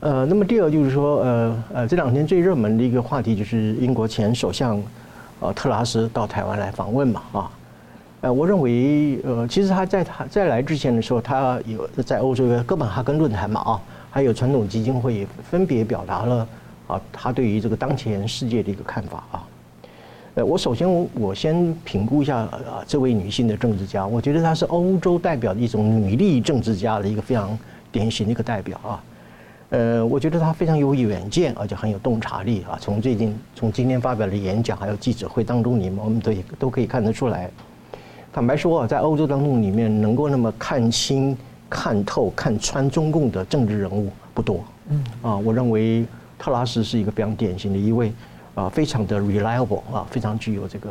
[0.00, 4.82] 呃，那么第二就是说，呃呃，这两天最热门的一个话题就是英国前首相。
[5.44, 7.50] 呃，特拉斯到台湾来访问嘛，啊，
[8.22, 13.80] 呃，我认为，呃，其实他在他在来之前的时候，他有在欧洲的哥本哈根论坛嘛，啊，
[14.10, 16.48] 还有传统基金会分别表达了
[16.86, 19.44] 啊，他对于这个当前世界的一个看法啊。
[20.36, 27.58] 呃，我首先我先评估一下啊，这位女性的政治家，我觉得她是欧洲代表的一种女力政治家的一个非常
[27.92, 28.96] 典型的一个代表啊。
[29.70, 32.78] 呃，我觉得他非常有远见，而且很有洞察力啊。
[32.80, 37.50] 从最近，从今天发表的演讲，还有记者会当中，你们我们都都可以看得出来。
[38.32, 41.36] 坦白说啊，在欧洲当中里面，能够那么看清、
[41.68, 44.64] 看透、看穿中共的政治人物不多。
[44.90, 45.04] 嗯。
[45.22, 46.04] 啊，我认为
[46.38, 48.12] 特拉斯是一个非常典型的一位
[48.54, 50.90] 啊非常的 reliable 啊，非常具有这个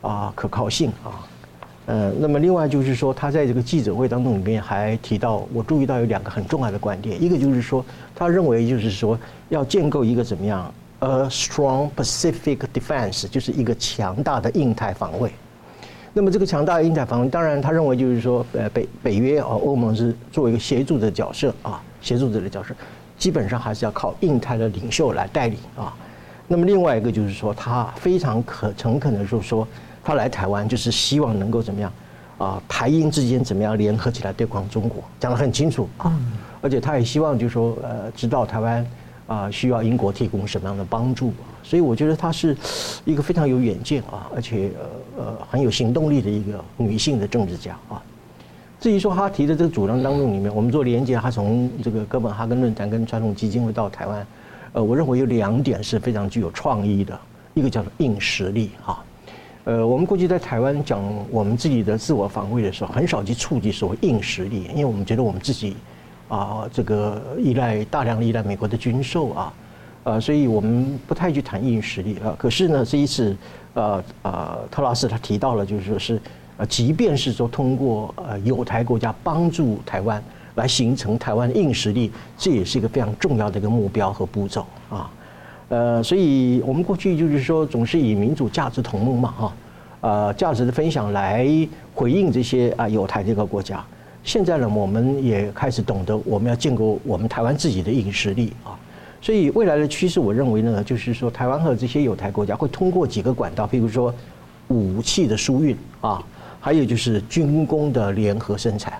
[0.00, 1.26] 啊可靠性啊。
[1.86, 9.16] 呃，那么另外就是说，他在这个记者会当中里面还提到，我注意到有两个很重要的观点，一个就是说，他认为就是说
[9.50, 15.30] 要建构一个怎么样，a strong Pacific defense，就是一个强大的印太防卫。
[16.12, 22.74] 那么这个强大的印太防卫，当然他认为就是说，呃，北北约啊，欧盟是作为一个协助的角色啊，协助者的角色，
[23.16, 25.94] 基本上还是要靠印太的领袖来带领啊。
[26.48, 29.68] 那么另外一个就是说，他非常可诚恳的就是说。
[30.06, 31.92] 他来台湾就是希望能够怎么样
[32.38, 32.62] 啊？
[32.68, 35.02] 台英之间怎么样联合起来对抗中国？
[35.18, 36.16] 讲得很清楚啊！
[36.60, 38.86] 而且他也希望就是说，呃，知道台湾
[39.26, 41.32] 啊需要英国提供什么样的帮助。
[41.64, 42.56] 所以我觉得她是
[43.04, 44.70] 一个非常有远见啊，而且
[45.16, 48.00] 呃呃很有行动力的一个女性的政治家啊。
[48.78, 54.24] 至于说他提的这个主张当中里面，我们做连接，他从这个哥本哈根论坛跟传统基金会到台湾，
[54.74, 57.18] 呃，我认为有两点是非常具有创意的，
[57.54, 59.02] 一个叫做硬实力啊。
[59.66, 65.74] 呃，我们过去在台湾讲我们自己的自我防卫的时候，很少去触及所谓硬实力，因为我们觉得我们自己
[66.28, 69.52] 啊，这个依赖大量依赖美国的军售啊，
[70.04, 72.32] 呃，所以我们不太去谈硬实力啊。
[72.38, 73.36] 可是呢，这一次，
[73.74, 76.20] 呃呃，特拉斯他提到了，就是说是，
[76.58, 80.22] 呃，即便是说通过呃友台国家帮助台湾
[80.54, 85.10] 来形成台湾的硬实力，这也是一个非常重要的一个目标和步骤啊。
[85.68, 89.52] 呃，所以我们过去就是说，总是以民主价值同盟嘛，哈，
[90.00, 91.46] 呃，价值的分享来
[91.92, 93.84] 回应这些啊有台这个国家。
[94.22, 98.78] 现在呢，我们也开始懂得我们要建构我们台湾自己的硬实力啊。
[99.20, 104.14] 所以未来的趋势，我认为呢，就是说台湾和这些有台国家会通过几个管道，譬如说
[104.68, 106.22] 武器的输运啊，
[106.60, 108.92] 还有就是军工的联合生产，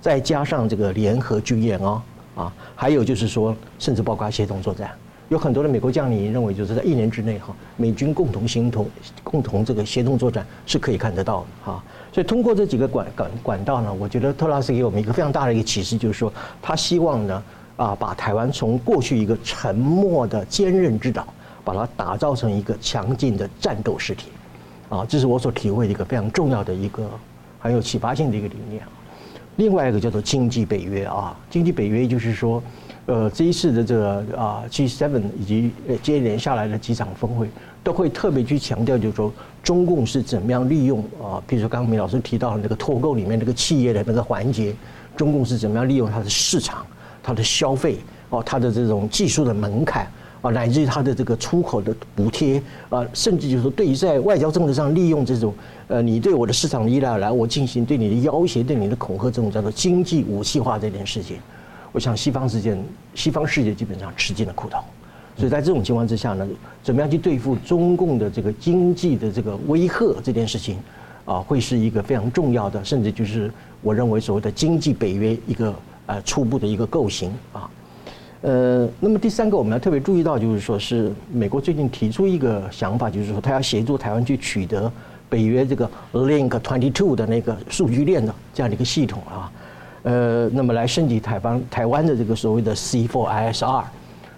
[0.00, 2.00] 再加上这个联合军演哦，
[2.34, 4.90] 啊，还有就是说，甚至包括协同作战。
[5.34, 8.88] 有很多的美国将领认为，就是在一年之内哈，美军共同行动、
[9.24, 11.82] 共同这个协同作战是可以看得到的哈。
[12.12, 17.42] 所以通过这几个管管管道呢，我觉得特拉斯给我们一个非常大的一个启示，就是说他希望呢
[17.74, 21.26] 啊，把台湾从过去一个沉默的坚韧之岛，
[21.64, 24.28] 把它打造成一个强劲的战斗实体
[24.88, 25.04] 啊。
[25.08, 27.10] 这是我所体会的一个非常重要的一个
[27.58, 28.88] 很有启发性的一个理念啊。
[29.56, 32.62] 另外一个叫做经济北约啊，经济北约就是说。
[33.06, 35.70] 呃，这一次的这个啊 G7 以及
[36.02, 37.50] 接连下来的几场峰会，
[37.82, 39.30] 都会特别去强调，就是说
[39.62, 44.74] 中共是怎么样利用啊，比如说刚刚明老师提到的那个脱钩里面那个企业的那个环节，
[45.14, 46.86] 中共是怎么样利用它的市场、
[47.22, 47.98] 它的消费
[48.30, 50.10] 哦、它的这种技术的门槛
[50.44, 55.54] 啊，乃至于它的这个出口的补贴啊，甚至就是对于在外交政策上利用这种
[55.88, 61.38] 呃，你对我的市场依赖来，我进行对你的要挟、对你的恐吓，这种叫做经济武器化这件事情。
[61.92, 62.76] 我想西方世界，
[63.14, 64.80] 西方世界基本上吃尽了苦头，
[65.34, 66.46] 所以在这种情况之下呢，
[66.82, 70.76] 怎么样去对付中共的这个经济的这个威吓这件事情，
[71.24, 77.70] 啊，会是一个非常重要的，甚至就是我认为所谓的经济北约一个呃初步的一个构型啊，
[78.44, 84.92] 呃，那么第三个我们要特别注意到，就是说是美国最近提出一个想法，就是说他要协助台湾去取得
[85.30, 89.50] 北约这个 Link Twenty Two 的那个数据链的这样的一个系统啊。
[90.02, 93.82] 呃，那么来升级台湾台湾的这个所谓的 C4ISR，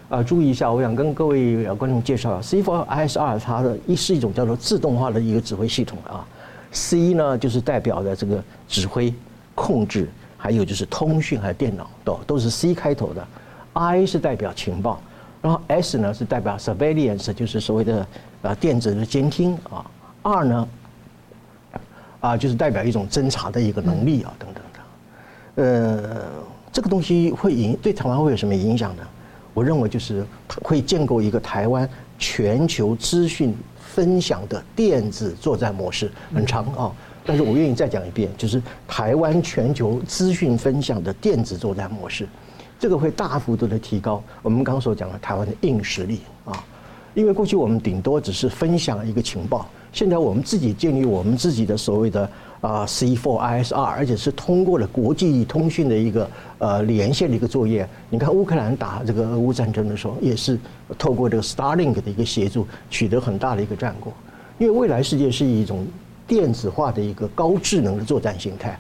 [0.09, 6.25] 啊，注意一下，我想跟各位观众介绍，C4ISR 它的一是一种叫做自动化的一个指挥系统啊
[6.71, 9.12] ，C 呢就是代表的这个指挥、
[9.57, 13.27] 控制，还有就是通讯还有电脑都都是 C 开头的
[13.77, 15.01] ，I 是代表情报，
[15.43, 18.07] 然后 S 呢是代表 surveillance，就是所谓的
[18.43, 19.85] 啊电子的监听啊
[20.23, 20.69] ，R 呢
[22.21, 25.62] 啊就是代表一种侦查的一个能力啊等等的。
[25.62, 26.25] 呃，
[26.73, 29.03] 这个东西会影对台湾会有什么影响呢？
[29.55, 30.25] 我认为就是
[30.62, 36.93] 会建构一个台湾全球资讯分享的电子作战模式，很长啊。
[37.25, 42.29] 但是我愿意再讲一遍，就是台湾全球资讯分享的电子作战模式，
[42.79, 46.65] 这个会大幅度的提高我们刚刚所讲的台湾的硬实力啊。
[47.15, 52.29] 因为过去我们顶多只是分享一个情报，现在我们自己建立我们自己的所谓的。
[52.62, 57.87] 啊，C4ISR，而且是通过了国际通讯的一个呃连线的一个作业。
[58.09, 60.59] 你看乌克兰打这个俄乌战争的时候，也是
[60.99, 64.12] 透过这个 Starlink 的一个协助，取得很大的一个战果。
[64.59, 65.87] 因为未来世界是一种
[66.27, 68.77] 电子化的一个高智能的作战形态。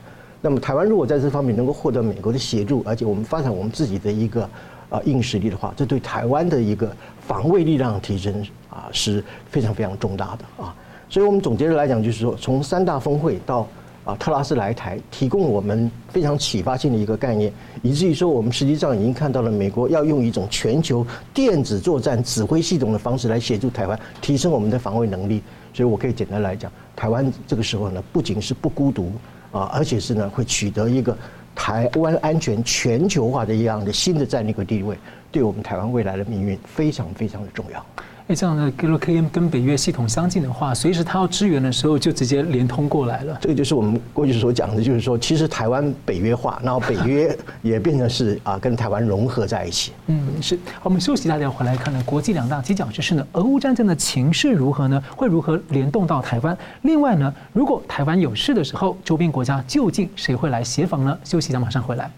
[0.46, 4.48] 那么台湾如果在这方面能够获得美国的协助，而且我们发展我们自己的一个
[4.88, 6.88] 啊硬实力的话，这对台湾的一个
[7.20, 10.72] 防卫力量的提升啊是非常非常重大的啊。
[11.08, 13.66] 所以，我们总结的来讲，就是说，从三大峰会到
[14.04, 25.42] 啊，特拉斯来台，提供我们非常启发性的一个概念，以至于说我们实际上已经看到了美国要用一种全球电子作战指挥系统的方式来协助台湾提升我们的防卫能力。
[25.74, 29.10] 所以我可以简单来讲，台湾这个时候呢，不仅是不孤独
[29.56, 31.16] 啊，而且是呢会取得一个
[31.54, 34.96] 台湾安全全球化的一样的新的战略和地位，
[35.32, 37.84] 对我们台湾未来的命运非常非常的重要。
[38.28, 43.38] 哎，这样的，如果 KM 跟北约系统相近的话，随时他要支援的时候，就直接连通过来了。
[43.40, 49.92] 这个就是我们过去所讲的，就是说，其实台湾北约化，然后北约也变成是啊，跟台湾融合在一起。
[50.08, 50.58] 嗯，是。
[50.82, 55.00] 我们休息一下，再回来看呢，国际两大犄角之势呢，俄乌战争的情势如何呢？
[55.16, 56.58] 会如何联动到台湾？
[56.82, 61.16] 另外呢，如果台湾有事的时候，周边国家究竟谁会来协防呢？
[61.22, 62.10] 休息一下，马上回来。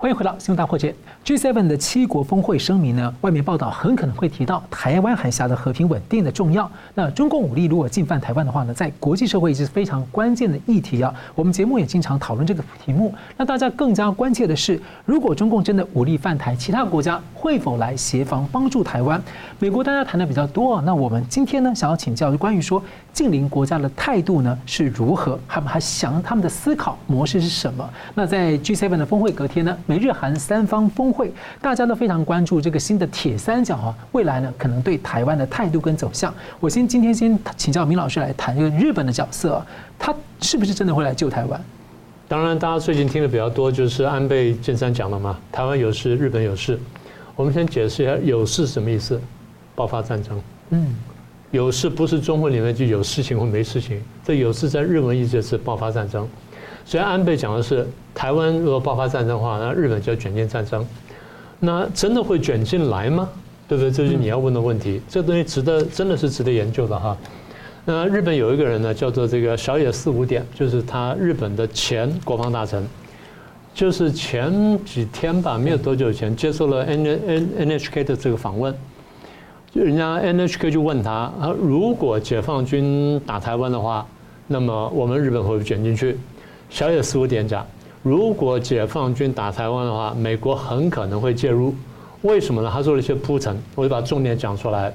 [0.00, 0.94] 欢迎回到新闻大破解。
[1.26, 6.68] G7 的七国峰会声明呢，外面报道很可能会提到台湾海峡的和平稳定的重要。
[6.94, 11.14] 那中共武力如果进犯台湾的话呢，在国际社会是非常关键的议题啊。
[11.34, 13.14] 我们节目也经常讨论这个题目。
[13.36, 19.22] 那大家更加关切的是，如果中共真的武力犯台，其他国家会否来协防帮助台湾？
[19.58, 20.82] 美国大家谈的比较多啊。
[20.86, 22.82] 那我们今天呢，想要请教关于说
[23.12, 25.38] 近邻国家的态度呢是如何？
[25.46, 27.86] 他们还想他们的思考模式是什么？
[28.14, 36.32] 那在 G7 的峰会隔天呢，美日韩三方峰会，大家都非常关注这个新的铁三角啊，未来呢可能对台湾的态度跟走向。
[36.60, 39.60] 我先今天先请教明老师来谈这个日本的角色，
[39.98, 41.60] 他是不是真的会来救台湾？
[42.28, 46.78] 当然，大家最近听的比较多就是安倍晋三讲了嘛，台湾有事，日本有事。
[47.34, 49.20] 我们先解释一下有事什么意思？
[49.74, 50.40] 爆发战争。
[50.68, 50.94] 嗯，
[51.50, 56.28] 有事不是中文里面就有事情或没事情，这有事在日文意思是爆发战争。
[56.84, 60.84] 所以安倍讲的是，台湾如果爆发战争的话，那日本就要卷进战争。
[61.60, 63.28] 那真的会卷进来吗？
[63.68, 63.90] 对不对？
[63.90, 65.00] 这是你要问的问题。
[65.08, 67.16] 这东西值得，真的是值得研究的哈。
[67.84, 72.84] 那日本有一个人呢，叫做这个小野四五点，就是他日本的前国防大臣，
[73.72, 78.74] 就是前几天吧，没有多久前接受了 N N N H K 的这个访问，
[79.70, 84.06] 就人家 N H K 就问他啊，如果解放军打台湾的话，
[84.46, 86.18] 那么我们日本会不会卷进去？
[86.70, 87.66] 小野四五点讲，
[88.00, 91.74] 如果解放军打台湾的话，美国很可能会介入。
[92.22, 92.70] 为什么呢？
[92.72, 94.92] 他做了一些铺陈，我就把重点讲出来。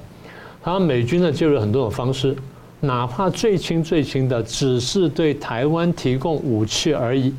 [0.62, 2.34] 他美军呢介入很多种方式，
[2.80, 7.32] 哪怕最轻最轻的，只是对台湾提供武器而已。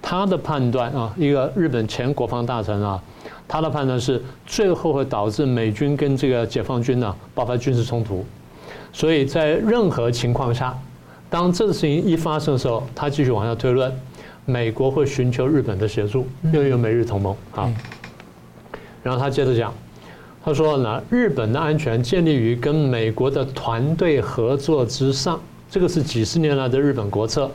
[0.00, 3.02] 他的判断啊，一个日本前国防大臣啊，
[3.48, 8.24] 他的判断是最后会导致美军跟这个解放军呢爆发军事冲突。
[8.92, 10.72] 所以在任何情况下。
[11.32, 13.90] 当这个事情一发生的时候，他继续往下推论，
[14.44, 17.72] 美国会寻求日本的协助，又有美日同盟啊。
[19.02, 19.72] 然后他接着讲，
[20.44, 27.50] 他说呢，日本的安全建立于跟美国的团队合作之上，这个是几十年来的日本国策。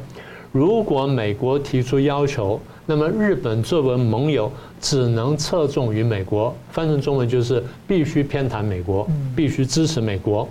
[0.52, 4.52] 如果美国提出要求，那么日本作为盟友，
[4.82, 6.52] 只能侧重于美国。
[6.72, 10.50] 翻成中文就是必须偏袒美国，必须支持美国。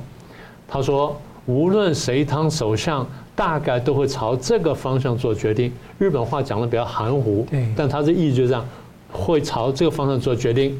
[0.68, 1.20] 他说。
[1.46, 5.72] 无论谁当首相，大概都会朝这个方向做决定。
[5.98, 8.64] 日本话讲的比较含糊，但他的意思就是这样，
[9.12, 10.78] 会朝这个方向做决定。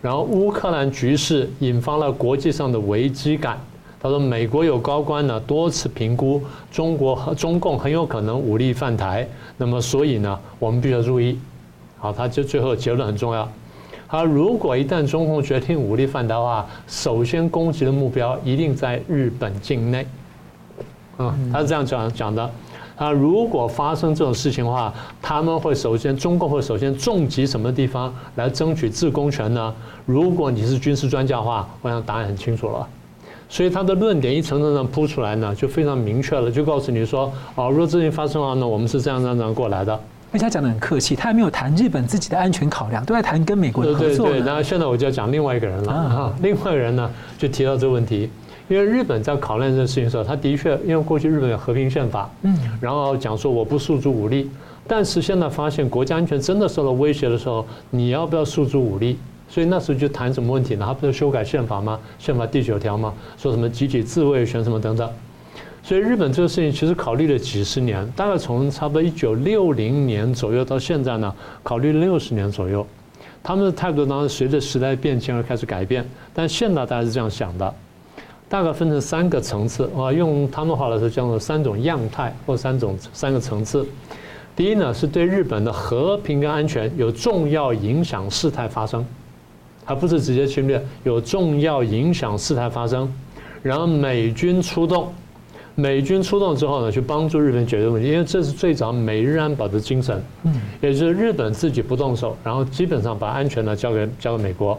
[0.00, 3.58] 然后乌克兰局势引发了国际上的危机感。
[4.00, 6.42] 他说，美国有高官呢多次评估
[6.72, 9.24] 中国和中共很有可能武力犯台，
[9.56, 11.38] 那么所以呢，我们必须要注意。
[11.98, 13.48] 好，他就最后结论很重要。
[14.12, 20.06] 他如果一旦中共决定武力犯台的话，首先攻击的目标一定在日本境内。
[21.16, 22.50] 啊，他是这样讲讲的。
[22.94, 24.92] 啊，如果发生这种事情的话，
[25.22, 29.74] 他们会首先中共会首先重击什么地方来争取制空权呢？
[30.04, 32.86] 如果你是军事专家的话，我想答案很清楚了。
[33.48, 39.98] 所以他的论点一层层的铺出来呢，就非常明确了，就告诉你说，哦，如果这事情发生的话呢，我们是这样这样这样过来的。
[40.32, 44.26] 而且他讲的很客气，他还没有谈日本自己的安全考量，都在谈跟美国的合作。
[44.26, 48.30] 对对对，然后现在我就要讲另外一个人了啊，另外一个人呢就提到这个问题，
[48.68, 54.50] 因为日本在考量这个事情的时候，他的确因为过去日本有和平宪法，嗯，然后讲说我不诉诸武力，
[54.88, 59.18] 但是现在发现国家安全真的受到威胁的时候，你要不要诉诸武力？
[59.50, 60.86] 所以那时候就谈什么问题呢？
[60.88, 61.98] 他不是修改宪法吗？
[62.18, 63.12] 宪法第九条吗？
[63.36, 65.06] 说什么集体自卫权什么等等。
[65.84, 72.86] 所以日本这个事情其实考虑了几十年，大概从差不多一九六零年左右到现在呢，考虑了六十年左右。
[73.42, 77.74] 他们的态度当然随着时代变迁而开始改变，但现在大家是这样想的，
[78.48, 83.84] 大概分成三个层次啊，用他们话来说叫做三种样态或三种三个层次。
[84.54, 89.04] 第一呢，是对日本的和平跟安全有重要影响事态发生，
[89.84, 93.12] 而不是直接侵略，有重要影响事态发生，
[93.62, 95.12] 然后美军出动。
[95.74, 100.52] 美军出动之后呢，去帮助日本解决问题，因为这是最早美日安保的精神，嗯，
[100.82, 104.78] 也就是日本自己不动手，然后基本上把安全呢交给交给美国。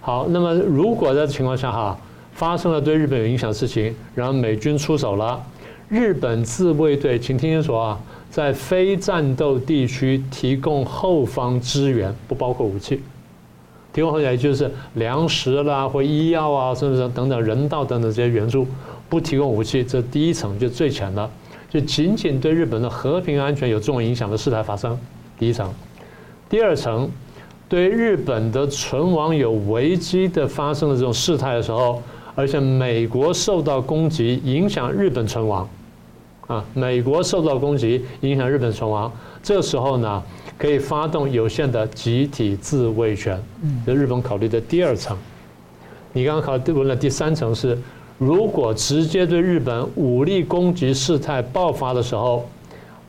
[0.00, 1.96] 好，那么如果在情况下哈，
[2.32, 5.40] 发生了对日本有影响的事情，然后美军出手了，
[5.88, 13.00] 日本自卫队，请听清楚啊，在非战斗地区提供后方支援，不包括武器，
[13.92, 18.66] 提供后来就是粮食啦或医药啊，甚至等等人道等等这些援助。
[19.08, 21.30] 不提供武器，这第一层就最浅的，
[21.70, 24.98] 就仅仅对日本的和平安全有重要影响的事态发生。
[25.38, 25.72] 第一层，
[26.48, 27.08] 第二层，
[27.68, 32.02] 对日本的存亡有危机的发生的这种事态的时候，
[32.34, 35.68] 而且美国受到攻击，影响日本存亡，
[36.46, 40.22] 啊，美国受到攻击，影响日本存亡，这时候呢，
[40.58, 43.40] 可以发动有限的集体自卫权。
[43.62, 45.16] 嗯，这日本考虑的第二层。
[46.12, 47.78] 你刚刚考问了第三层是。
[48.18, 52.48] 如果直接对日本武力攻击事态爆发的时候，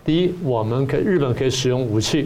[0.03, 2.25] 第一，我们可日本可以使用武器；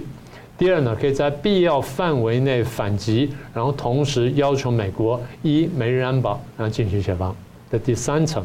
[0.58, 7.36] 第二呢，可以在必要范围内反击，然后同时要求美国一美日安保然后进行协防
[7.70, 8.44] 的第三层。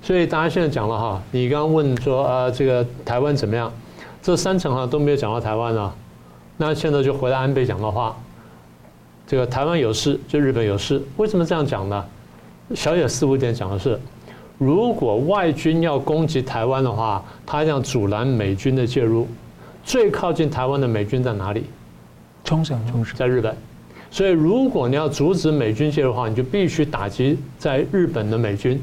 [0.00, 3.72] 所以大家现在讲了哈，你刚刚问说啊，这个台湾怎么样？
[4.22, 5.94] 这三层哈都没有讲到台湾啊。
[6.56, 8.16] 那现在就回到安倍讲的话，
[9.26, 12.04] 这个台湾有事就日本有事，为什么这样讲呢？
[12.72, 13.98] 小野四五点讲的是，
[14.56, 19.28] 如果外军要攻击台湾的话，他要阻拦美军的介入。
[19.84, 21.64] 最靠近台湾的美军在哪里？
[22.42, 23.54] 冲绳，冲绳在日本。
[24.10, 28.82] 所以如果你要阻止美军介入的话，你就必须打击在日本的美军。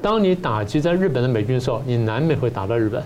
[0.00, 3.02] 当你打击在日本的美军的时候，你难免会打到日本。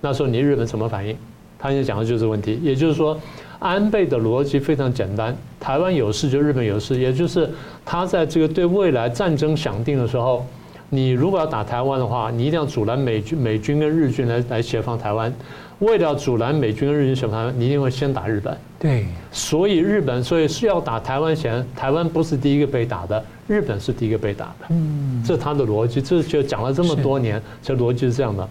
[0.00, 1.14] 那时候你日本什么反应？
[1.58, 3.18] 他现在讲的就是问题，也就是说。
[3.62, 7.48] 安倍的逻辑非常简单，台湾有事就日本有事，也就是
[7.84, 10.44] 他在这个对未来战争想定的时候，
[10.90, 15.32] 你如果要打台湾的话，你一定要阻拦美军、美军跟日军来来协防台湾。
[15.78, 18.56] 为了阻拦美军跟日军协防台湾，你一定会先打日本。
[18.80, 24.66] 对，所以日本所以是要打台湾前，台湾不是第一个被打的，日本是第一个被打的。
[24.70, 28.48] 嗯，这是他的逻辑，这就讲了这么多年，这逻辑是这样的。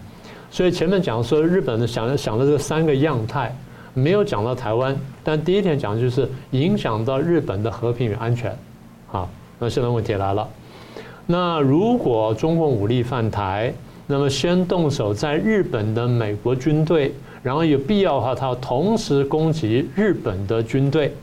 [0.50, 3.54] 所以前面讲说日本的想想的这三个样态。
[3.94, 8.56] 没有讲到台湾，但第一点讲的就是影响到日本的和平与安全。
[9.06, 9.28] 好，
[9.58, 10.48] 那现在问题来了，
[11.26, 13.72] 那如果中共武力犯台，
[14.06, 17.12] 那么先动手在日本的美国军队，
[17.42, 21.14] 然后有必要的话，他要同时攻击日本的军队，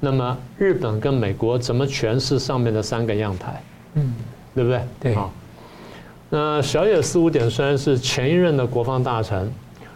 [0.00, 3.62] 那么日本跟美国怎么诠释上面的三个样态？
[3.94, 4.14] 嗯，
[4.54, 4.80] 对不对？
[5.00, 5.14] 对。
[5.14, 5.32] 好，
[6.28, 9.50] 那小野四五点虽然是前一任的国防大臣。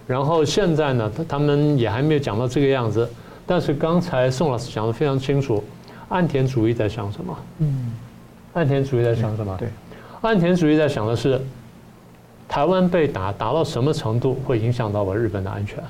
[0.06, 3.08] 然后现在呢，他他们也还没有讲到这个样子，
[3.46, 5.62] 但是刚才宋老师讲的非常清楚，
[6.08, 7.36] 岸田主义在想什么？
[7.58, 7.92] 嗯，
[8.54, 9.56] 岸田主义在想什么？
[9.58, 9.68] 对，
[10.22, 11.40] 岸田主义在想的是，
[12.48, 15.82] 台湾被打打到什么程度会影响到我日本的安全，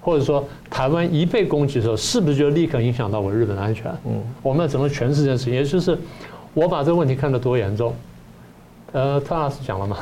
[0.00, 3.90] 或者说台湾一被攻击的时候，是不是就立刻影响到我日本的安全？
[4.06, 5.54] 嗯，我们要怎么诠释这件事情？
[5.54, 5.98] 也就是
[6.54, 7.94] 我把这个问题看得多严重？
[8.92, 9.96] 呃，特拉斯讲了嘛？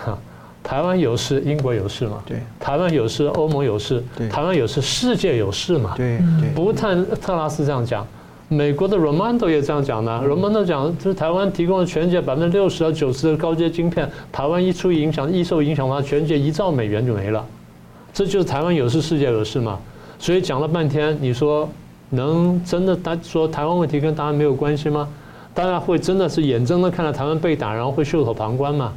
[0.63, 2.23] 台湾有事，英国有事嘛？
[2.27, 2.43] 对。
[2.61, 4.05] 台湾有事，欧盟有事。
[4.17, 4.29] 对。
[4.29, 5.95] 台湾有事，世界有事嘛？
[5.97, 6.21] 对。
[6.55, 8.07] 不但特拉斯这样讲，
[8.49, 10.13] 美国的 romando 也这样讲的。
[10.21, 17.45] Raimondo 讲，就是台湾提供了全世界百分之六十到九十的高阶晶片，台湾一出影响，一受影响的话，全世界一兆美元就没了。
[18.13, 19.79] 这就是台湾有事，世界有事嘛？
[20.19, 21.69] 所以讲了半天，你说
[22.11, 25.09] 能真的他说台湾问题跟大家没有关系吗？
[25.55, 28.93] 大家会真的是眼睁睁看着台湾被打，然后会袖手旁观吗？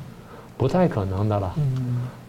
[0.61, 1.51] 不太可能的了。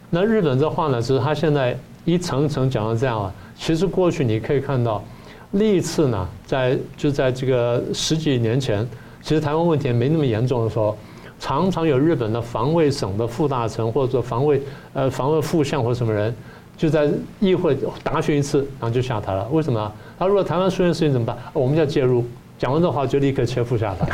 [0.09, 1.77] 那日本这话呢，只是他现在
[2.07, 3.31] 一层层讲到这样了。
[3.55, 5.05] 其实过去你可以看到，
[5.51, 8.89] 历次呢，在就在这个十几年前，
[9.21, 10.97] 其实台湾问题没那么严重的时候，
[11.39, 14.63] 常常有日本的防卫省的副大臣或者说防卫
[14.95, 16.35] 呃防卫副相或者什么人，
[16.75, 19.47] 就在议会答询一次，然后就下台了。
[19.53, 19.93] 为什么？
[20.19, 21.37] 他如果台湾出现事情怎么办？
[21.53, 22.25] 我们就要介入，
[22.59, 24.09] 讲完这话就立刻切腹下台。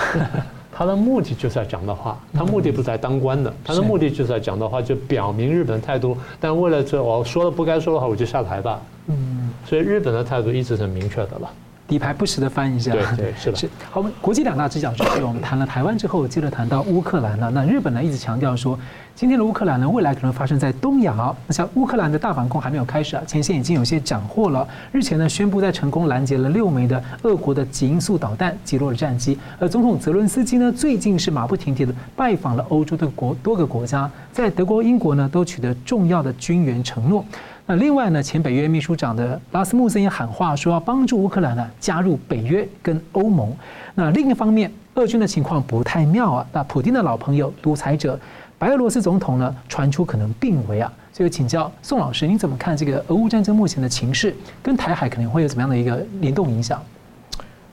[0.78, 6.16] 他的目的就是要讲的话，他目的不是在当官的，他的目的就是要讲的话，就表明日本的态度。
[6.38, 8.80] 但为了这，我说了不该说的话，我就下台吧。
[9.08, 11.50] 嗯，所以日本的态度一直是明确的了。
[11.88, 13.56] 底牌不时的翻一下，对对是的。
[13.58, 17.50] 是好，我们国际两大直角就是我们谈了台湾之后，接着谈到乌克兰了。
[17.50, 18.78] 那日本呢一直强调说，
[19.14, 21.34] 今天的乌克兰呢未来可能发生在东亚。
[21.46, 24.68] 那像乌克兰的大反攻还没有开始啊，前线已经有些斩获了。
[24.92, 29.38] 日前呢宣布在成功拦截了六枚的俄国的极音速导弹，击落了战机。
[29.58, 37.24] 而总统泽伦斯基呢最近是马不停蹄的拜访了欧洲的国多个国家，在德国、英国呢都取得重要的军援承诺。
[37.70, 43.54] 那另外呢，前北约秘书长的拉斯穆森也喊话说要帮助乌克兰呢加入北约跟欧盟。
[43.94, 46.46] 那另一方面，俄军的情况不太妙啊。
[46.50, 48.18] 那普京的老朋友独裁者
[48.56, 56.82] 白俄罗斯总统呢传出可能病危啊，所以请教宋老师，您怎么看这个俄乌战争目前的情势，跟台海可能会有怎么样的一个联动影响？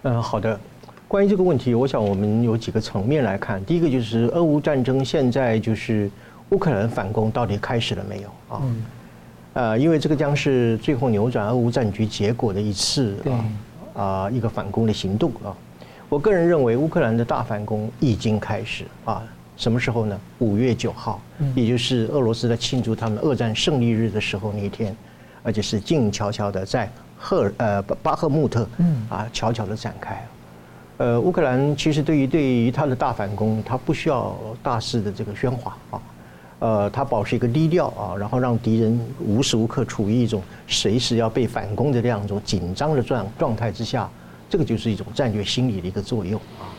[0.04, 0.60] 嗯，好的。
[1.08, 3.64] 关于这个问题，我想我们有几个层面来看。
[3.64, 6.12] 第一个就是俄乌战争现在就是
[6.50, 8.60] 乌克兰反攻到底开始了没有啊？
[8.62, 8.84] 嗯。
[9.56, 15.56] 呃，因为这个将是最后扭转俄乌战局结果的一次啊啊一个反攻的行动啊。
[16.10, 19.24] 我个人认为，乌克兰的大反攻已经开始啊。
[19.56, 20.20] 什么时候呢？
[20.40, 21.22] 五月九号，
[21.56, 24.94] 也就是俄罗斯在庆祝他们二战胜利日的时候那一天，
[25.42, 28.68] 而且是静悄悄的在赫呃巴赫穆特
[29.08, 30.22] 啊悄悄的展开。
[30.98, 36.02] 呃，乌克兰其实对于对于他的大反攻，他不需要大肆的这个喧哗啊，
[36.60, 44.10] 呃，他保持一个低调啊，然后让敌人无时无刻处于一种随时要被反攻的这样一种紧张的状状态之下，
[44.50, 46.72] 这个就是一种战略心理的一个作用啊。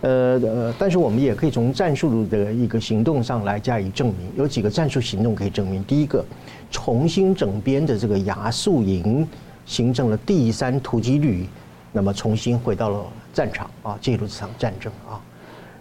[0.00, 5.82] 呃呃，但是我们也可以从战术的一个行动上来加以证明，有几个战术行动可以证明。
[5.84, 6.24] 第一个，
[6.70, 9.26] 重新整编的这个牙速营
[9.64, 11.48] 形成了第三突击旅，
[11.92, 13.04] 那么重新回到了。
[13.34, 15.18] 战场啊，介入这场战争啊！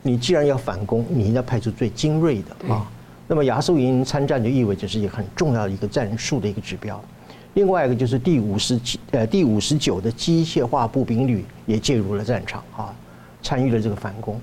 [0.01, 2.89] 你既然要反攻，你应该派出最精锐的啊。
[3.28, 7.01] 那么亚速营参战就意味着是一个很重要的一个战术的一个指标。
[7.53, 12.93] 另外一个就是第五十七呃第五十九的机械化步兵旅也介入了战场啊，
[13.41, 14.39] 参与了这个反攻。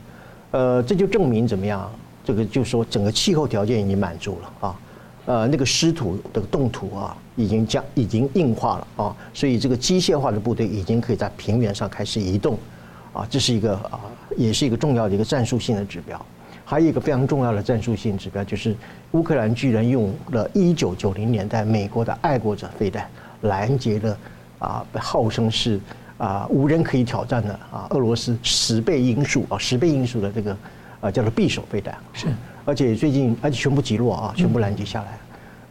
[0.52, 1.90] 呃，这就证明怎么样？
[2.24, 4.80] 这个就是说整个气候条件已经满足了啊。
[5.26, 12.58] 呃，那个湿土的冻土啊，已经将已经硬化了啊，所以这个机械化的部队已经可以在平原上开始移动。
[13.12, 14.00] 啊，这是一个啊，
[14.36, 16.24] 也是一个重要的一个战术性的指标。
[16.70, 18.76] 还有一个非常重要的战术性指标，就是
[19.10, 23.08] 乌克兰居然用了一九九零年代美国的爱国者飞弹
[23.40, 24.16] 拦截了
[24.60, 25.80] 啊，号称是
[26.16, 30.56] 啊无人可以挑战的啊俄罗斯十倍音速啊十倍音速的这个
[31.00, 31.92] 啊叫做匕首飞弹。
[32.12, 32.28] 是，
[32.64, 35.18] 而且最近而且全部击落啊，全部拦截下来。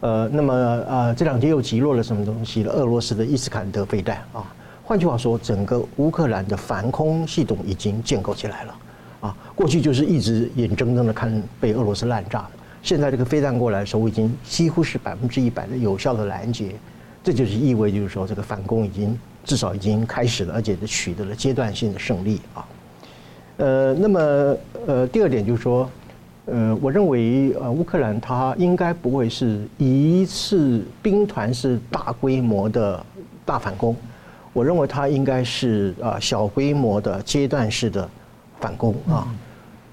[0.00, 2.62] 呃，那么啊这两天又击落了什么东西？
[2.64, 4.44] 俄罗斯的伊斯坎德飞弹啊。
[4.84, 8.74] 换句话说，整个乌克兰的防空系统已经建构起来了，
[9.20, 12.48] 啊，过去就是一直眼睁睁的看被俄罗斯滥炸，
[12.82, 16.74] 现在这个飞弹过来的时候，已经几乎是百分之一百的有效的拦截，
[17.22, 22.66] 这就是意味就是说，这个反攻已经至少已经开始了，而且是取得了阶段性的胜利啊。
[23.58, 24.56] 呃，那么
[24.86, 25.90] 呃，第二点就是说，
[26.46, 33.04] 呃，我认为呃，乌克兰它应该不会是一次兵团式大规模的
[33.44, 33.94] 大反攻。
[34.54, 38.08] 我认为它应该是啊小规模的阶段式的
[38.60, 39.26] 反攻啊，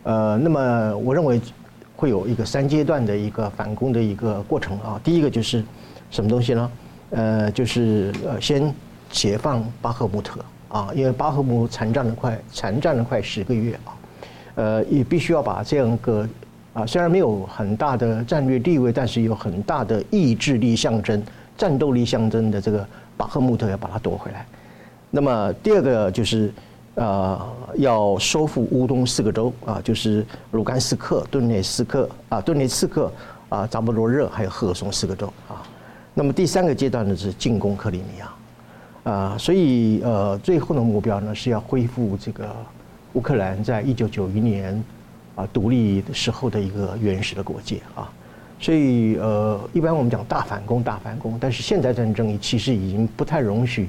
[0.03, 1.39] 呃，那么我认为
[1.95, 4.99] 会有一个三阶段的一个反攻的一个过程啊。
[5.03, 5.63] 第一个就是
[6.11, 6.71] 什么东西呢？
[7.11, 8.73] 呃，就是呃先
[9.09, 10.39] 解放巴赫穆特
[10.69, 13.89] 啊，因为巴赫穆残战了快残战了快十个月啊，
[14.55, 16.27] 呃，也必须要把这样一个
[16.73, 21.23] 啊虽然没有很大的战略地位，但是有很大的意志力象征、
[21.57, 22.85] 战斗力象征的这个。
[23.17, 24.45] 巴赫穆特要把它夺回来，
[25.09, 26.53] 那么第二个就是，
[26.97, 27.39] 呃，
[27.75, 33.11] 要收复乌东四个州啊，就是卢甘斯克、顿涅斯克啊、顿涅茨克
[33.49, 35.61] 啊、扎波罗热还有赫松四个州啊。
[36.15, 42.49] 那么第三个阶段呢是进攻克里米亚啊，所以呃，最后的目标呢是要恢复这个
[43.13, 44.83] 乌克兰在一九九一年
[45.35, 48.11] 啊独立的时候的一个原始的国界啊。
[48.59, 53.87] 所以，呃，一般我们讲大反攻，大反攻，但是现在战争其实已经不太容许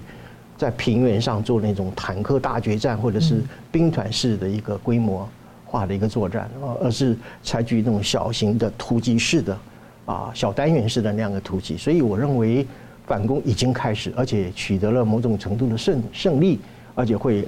[0.58, 3.40] 在平原上做那种坦克大决战，或者是
[3.70, 5.26] 兵团式的一个规模
[5.64, 6.50] 化的一个作战，
[6.82, 9.56] 而是采取那种小型的突击式的
[10.04, 11.76] 啊小单元式的那样的突击。
[11.76, 12.66] 所以，我认为
[13.06, 16.58] 反攻已经开始，而且取得了某种程度的胜胜利，
[16.96, 17.46] 而且会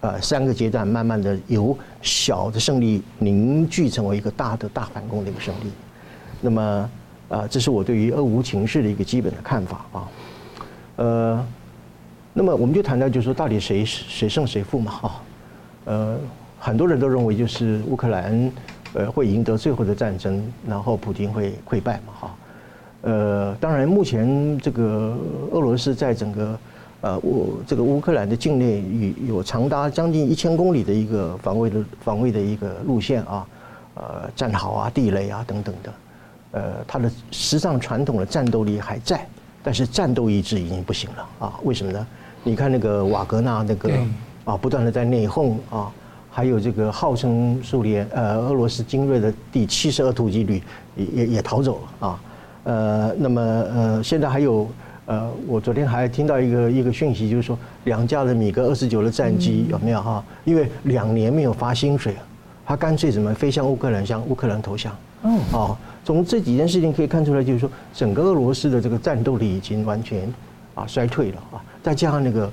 [0.00, 5.70] 呃三个阶段慢慢的由小的胜利凝聚成为一个大的大反攻的一个胜利。
[6.40, 6.90] 那么，
[7.28, 10.08] 啊，这是我对于俄乌情势的一个基本的看法啊。
[10.96, 11.46] 呃，
[12.32, 14.92] 那么我们就谈到，就是说，到底谁谁胜谁负嘛？
[14.92, 15.22] 哈，
[15.84, 16.16] 呃，
[16.58, 18.52] 很多人都认为就是乌克兰
[18.92, 22.12] 呃会赢得最后的战争，然后普京会溃败嘛？
[22.20, 22.34] 哈，
[23.02, 25.16] 呃，当然，目前这个
[25.50, 26.58] 俄罗斯在整个
[27.00, 33.46] 呃乌这个乌克兰的境内有有长达将近一千公里的一个防卫的防卫的一个路线啊，
[33.94, 35.92] 呃，战壕啊、地雷啊等等的。
[36.52, 39.24] 呃，它的实际上传统的战斗力还在，
[39.62, 41.60] 但是战斗意志已经不行了啊？
[41.64, 42.06] 为什么呢？
[42.42, 43.92] 你看那个瓦格纳那个
[44.44, 45.90] 啊，不断的在内讧啊，
[46.30, 50.62] 还有这个号称苏联呃俄罗斯精锐的第七十二突击旅
[50.96, 52.20] 也也也逃走了啊。
[52.64, 54.68] 呃，那么呃，现在还有
[55.06, 60.24] 呃，我昨天还听到一个一个讯息，就是说两架的米格二十九的战机有没有哈？
[60.44, 62.14] 因为两年没有发薪水，
[62.64, 64.96] 他干脆怎么飞向乌克兰，向乌克兰投降。
[65.22, 65.76] 嗯，啊，
[66.10, 70.28] 从这几件事情可以看出来，就是说整个俄罗斯的这个战斗力已经完全
[70.74, 72.50] 啊衰退了啊，再加上那个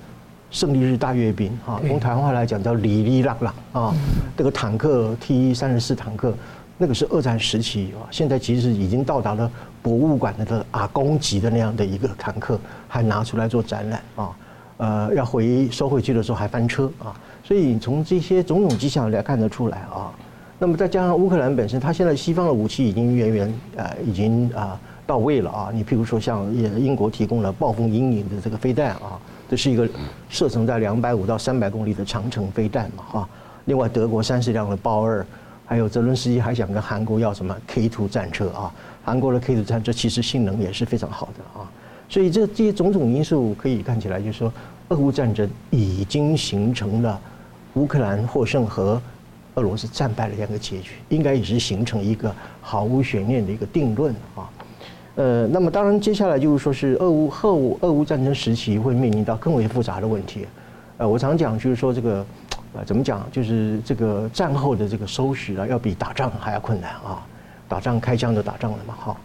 [0.51, 3.95] 胜利日大阅兵啊，用台湾话来讲叫里里浪浪啊，
[4.38, 6.36] 这个坦克 T 三十四坦克，
[6.78, 9.51] 那个是二战时期啊，现在其实已经到达了
[9.82, 14.30] 博物馆的这个阿公级的那样的一个坦克，还拿出来做展览啊，
[14.78, 17.10] 呃，要回收回去的时候还翻车啊，
[17.43, 20.14] 所以从这些种种迹象来看得出来啊。
[20.60, 25.70] 那么再加上乌克兰本身，它现在西方的武器已经远远呃已经啊到位了啊。
[25.72, 29.88] 你譬如说像英国提供了暴风阴影的这个飞弹啊，这是一个
[30.30, 33.30] 射程在两百五到三百公里的长程飞弹嘛哈。
[33.66, 35.24] 另外德国三十辆的豹二，
[35.64, 38.74] 还有泽伦斯基还想跟韩国要什么 K two 战车啊？
[39.05, 41.70] 韩国的 K two 战车其实性能也是非常好的啊。
[42.10, 44.51] 所以这这些种种因素可以看起来，就是说
[44.88, 47.20] 俄乌战争已经形成了
[47.76, 48.99] 乌克兰获胜和。
[49.58, 54.49] 俄罗斯战败的这样一个结局，应该也是形成一个毫无悬念的一个定论啊。
[55.16, 60.45] 呃，那么当然接下来就是说是俄乌后俄乌战争时期会面临到更为复杂的问题。
[60.97, 62.24] 呃，我常讲就是说这个
[62.74, 67.26] 呃怎么讲，就是这个战后的这个收拾啊，要比打仗还要困难啊。
[67.68, 69.18] 打仗开枪就打仗了嘛，哈。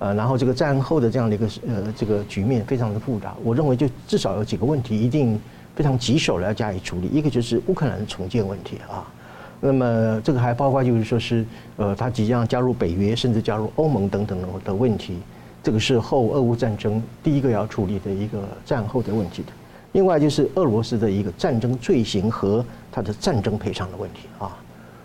[0.00, 3.32] 呃，然后这个战后的这样的一个呃这个局面非常的复杂。
[3.44, 5.40] 我认为就至少有几个问题一定
[5.76, 7.06] 非常棘手的要加以处理。
[7.06, 9.06] 一个就是乌克兰的重建问题啊。
[9.60, 11.44] 那么这个还包括就是说是
[11.76, 15.18] 呃，他即将加入北约，甚至加入欧盟等等的问题，
[15.62, 19.42] 这个是后俄乌战争第一个要处理的一个战后的问题。
[19.42, 19.48] 的。
[19.92, 24.28] 另外就是俄罗斯的一个战争罪行和他的战争赔偿的问题。
[24.38, 24.56] 啊，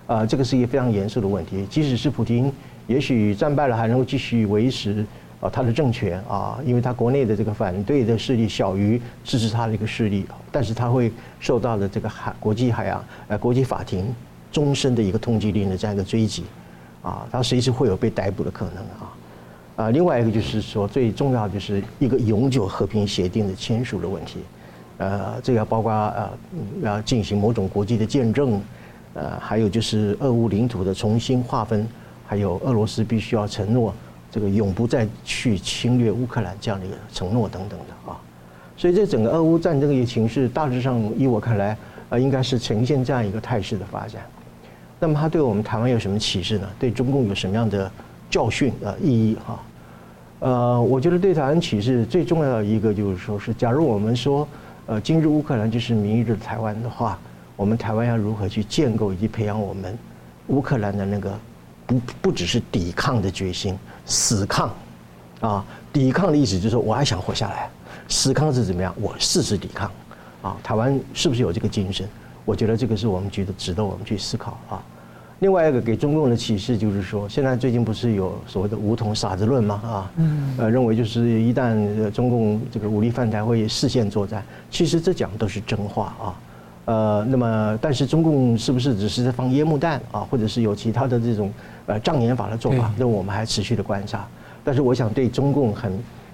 [0.06, 1.66] 啊，这个是一个非常严肃的问题。
[1.70, 2.52] 即使是普京，
[2.88, 5.06] 也许战败了还能够继续维持
[5.40, 14.14] 啊他的政权啊，因为他国内的这个反对的势力小于支持他的一个势力，但是他会受到的这个海国际海洋呃国际法庭。
[14.52, 16.44] 终身的一个通缉令的这样一个追击，
[17.02, 19.14] 啊，他随时会有被逮捕的可能啊，
[19.78, 24.40] 啊，另外一个就是说最重要就是一个永久和平协定的签署的问题，
[24.98, 26.30] 呃，这个包括呃
[26.82, 28.62] 要进行某种国际的见证，
[29.14, 31.88] 呃，还有就是俄乌领土的重新划分，
[32.28, 33.94] 还有俄罗斯必须要承诺
[34.30, 38.20] 这个永不再去侵略乌克兰这样的一个承诺等等的啊，
[38.76, 41.78] 所以这整个俄乌战争的一个情势大致上依我看来
[42.10, 44.22] 啊，应该是呈现这样一个态势的发展。
[45.02, 46.70] 那么它对我们台湾有什么启示呢？
[46.78, 47.92] 对中共有什么样的
[48.30, 49.60] 教训呃意义哈？
[50.42, 54.48] 呃，我觉得对台湾启示最重要的一个就是说是，假如我们说
[54.86, 57.18] 呃今日乌克兰就是明日台湾的话，
[57.56, 59.98] 我们台湾要如何去建构以及培养我们
[60.50, 61.34] 乌克兰的那个
[61.88, 63.76] 不不只是抵抗的决心，
[64.06, 64.72] 死抗
[65.40, 67.68] 啊，抵抗的意思就是说我还想活下来，
[68.08, 68.94] 死抗是怎么样？
[69.02, 69.92] 我誓死抵抗
[70.44, 70.56] 啊！
[70.62, 72.08] 台湾是不是有这个精神？
[72.46, 74.82] 我觉得这个是我们觉得值得我们去思考啊。
[75.40, 79.82] 另外一个给中共的启示就是说，现在最近不是有所谓的“梧桐傻子论”吗？
[79.84, 86.36] 啊，嗯，呃，认为就是一旦中共这个武力犯台会视线作战，其实这讲都是真话啊。
[86.86, 91.52] 呃，那么但是中共是不是只是在放烟幕弹啊，或者是有其他的这种
[91.88, 92.94] 呃障眼法的做法？
[92.96, 94.28] 那我们还持续的观察。
[94.64, 95.92] 但是我想对中共很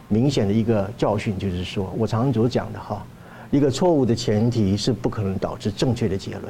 [0.10, 3.06] 明显的一个教训就是说，我常常所讲的哈，
[3.52, 6.44] 一个错误的前提是不可能导致正确的结论。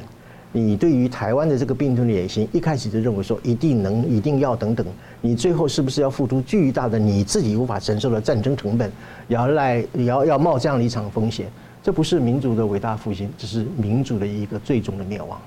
[0.52, 4.86] 你对于台湾的这个病毒的野心，一开始就认为说一定能、一定要等等，
[5.22, 8.92] 你最后是不是要付出巨大的你自己无法承受的战争成本，
[9.28, 11.48] 要来要要冒这样的一场风险？
[11.84, 15.40] 这不是民族的伟大复兴，这是民族的一个最终的灭亡。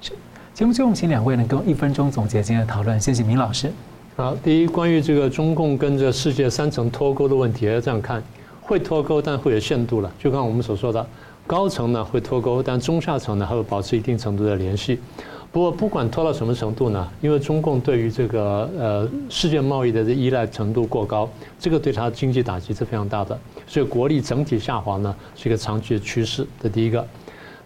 [0.00, 0.12] 是，
[0.54, 2.98] 节目最后请两位能够一分钟总结今天的讨论。
[2.98, 3.70] 谢谢明老师。
[4.16, 8.22] 好，第一，关于这个中共跟这世界三层脱钩的问题，要这样看，
[8.66, 10.12] 会脱钩，但会有限度了。
[10.18, 11.06] 就刚我们所说的。
[11.46, 14.98] 高层呢会脱钩，但中下层呢还会保持一定程度的联系。
[15.52, 23.38] 不过不管脱到什么程度呢，因为中共对于这个呃世界贸易的这依赖程度过高，这个对它经济打击是非常大的。
[23.64, 26.44] 所以国力整体下滑呢是一个长期的趋势。
[26.60, 27.06] 这第一个。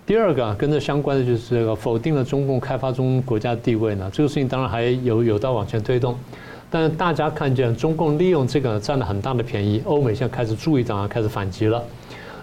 [0.04, 6.14] 第二个跟这相关的就是这个否定了中共开发中国家地位呢，这个事情当然还有有待往前推动。
[6.70, 11.82] 但是大家看见中共利用这个占了很大的便宜，欧美现在开始注意到，开始反击了。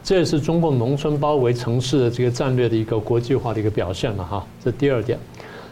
[0.03, 4.45] 这也是中共农村包围城市的这个战略的一个国际化的一个表现了哈。
[4.63, 5.17] 这第二点，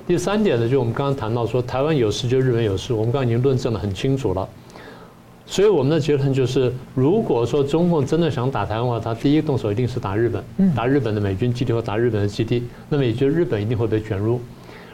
[0.08, 4.48] 第三点呢，就我们刚刚谈到说，台湾有事就日本有事，我们刚刚已经论证的很清楚了。
[5.46, 14.42] 所以我们的结论就是，如果说中共真的想打台湾的话，他第一个动手一定是打日本，打日本的美军基地或打日本的基地，那么也就日本一定会被卷入。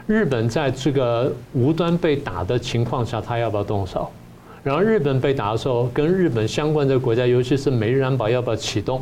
[0.07, 4.09] 日本在这个无端被打的情况下，他要不要动手？
[4.63, 9.01] 然后日本被打的时候，跟日本相关的国家，尤其是美日安保要不要启动？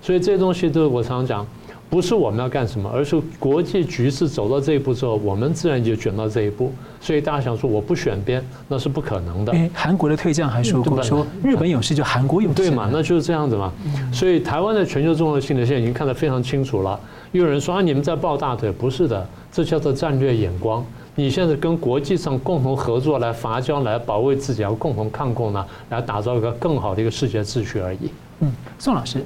[0.00, 1.46] 所以这些东西都是我常常讲，
[1.88, 6.72] 不是我们要干什么，而是国际局势走到这一步之后，我们自然就卷到这一步。
[7.00, 9.52] 所以大家想说我不选边，那是不可能的。
[9.52, 12.88] 哎，韩国的退将还说过说日本有事就韩国有事，对嘛？
[12.92, 13.72] 那就是这样子嘛。
[14.12, 16.98] 所以台湾的全球重要性的，现在已经看得非常清楚了。
[17.32, 20.84] 又有人说啊，你们在抱大腿，不是的，这叫做战略眼光。
[21.14, 28.10] 你现在跟国际上共同合作来伐交，来保卫自己，要共同抗共呢，来打造一个更好的一个世界秩序而已。
[28.40, 29.24] 嗯，宋老师。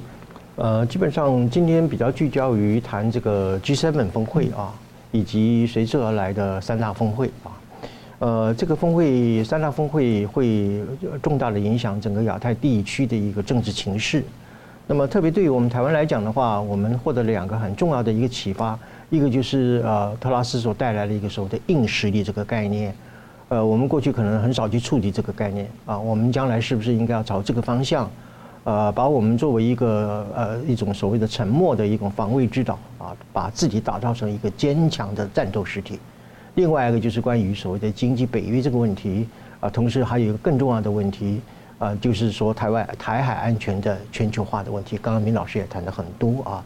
[0.55, 4.71] 呃，基本上今天比较聚焦于谈这个 G7 峰会啊，
[5.11, 7.49] 以及随之而来的三大峰会啊。
[8.19, 10.83] 呃，这个峰会三大峰会会
[11.23, 14.23] 重大的影响整个亚太地区的一个政治情势。
[14.85, 18.77] 那么特别对于我们台湾来讲的话，我们获得了两个很重要的一个启发，
[19.09, 22.93] 一个就是呃特拉斯所带来的一个所谓的硬实力这个概念。
[23.49, 28.07] 呃，我们过去可能很少去触及这个概念啊，我们将来是不是应该要朝这个方向？
[28.63, 35.99] 呃，把我们作为一个呃一种所谓的沉默的一种防卫之岛啊，把自己打造成一个坚强的战斗实体。
[36.53, 39.27] 另外一个就是关于所谓的经济北约这个问题
[39.59, 41.41] 啊，同时还有一个更重要的问题
[41.79, 44.95] 啊，就是说台湾台海安全的全球化的问题。
[45.01, 46.63] 刚刚明老师也谈了很多啊。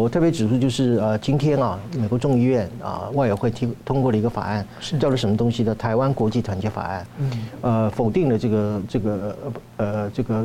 [0.00, 4.66] 我特别指出，就是呃，今天啊，美国众议院啊，外委会提通过了一个法案，
[4.98, 7.02] 叫做什么东西的《台湾国际团结法案》。
[7.18, 7.30] 嗯。
[7.60, 9.36] 呃，否定了这个这个
[9.76, 10.44] 呃这个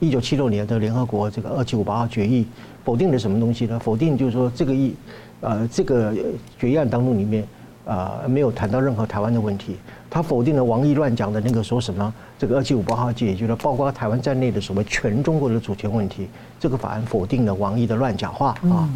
[0.00, 2.46] 一九七六年的联合国这个二七五八号决议，
[2.86, 3.78] 否定了什么东西呢？
[3.78, 4.94] 否定就是说这个议
[5.42, 6.14] 呃这个
[6.58, 7.46] 决议案当中里面
[7.86, 9.76] 啊没有谈到任何台湾的问题。
[10.08, 16.28] 他否定了王毅乱讲的那个说什么这个二七五八号解决了包括台湾在内的所谓全中国的主权问题，
[16.60, 18.88] 这个法案否定了王毅的乱讲话啊，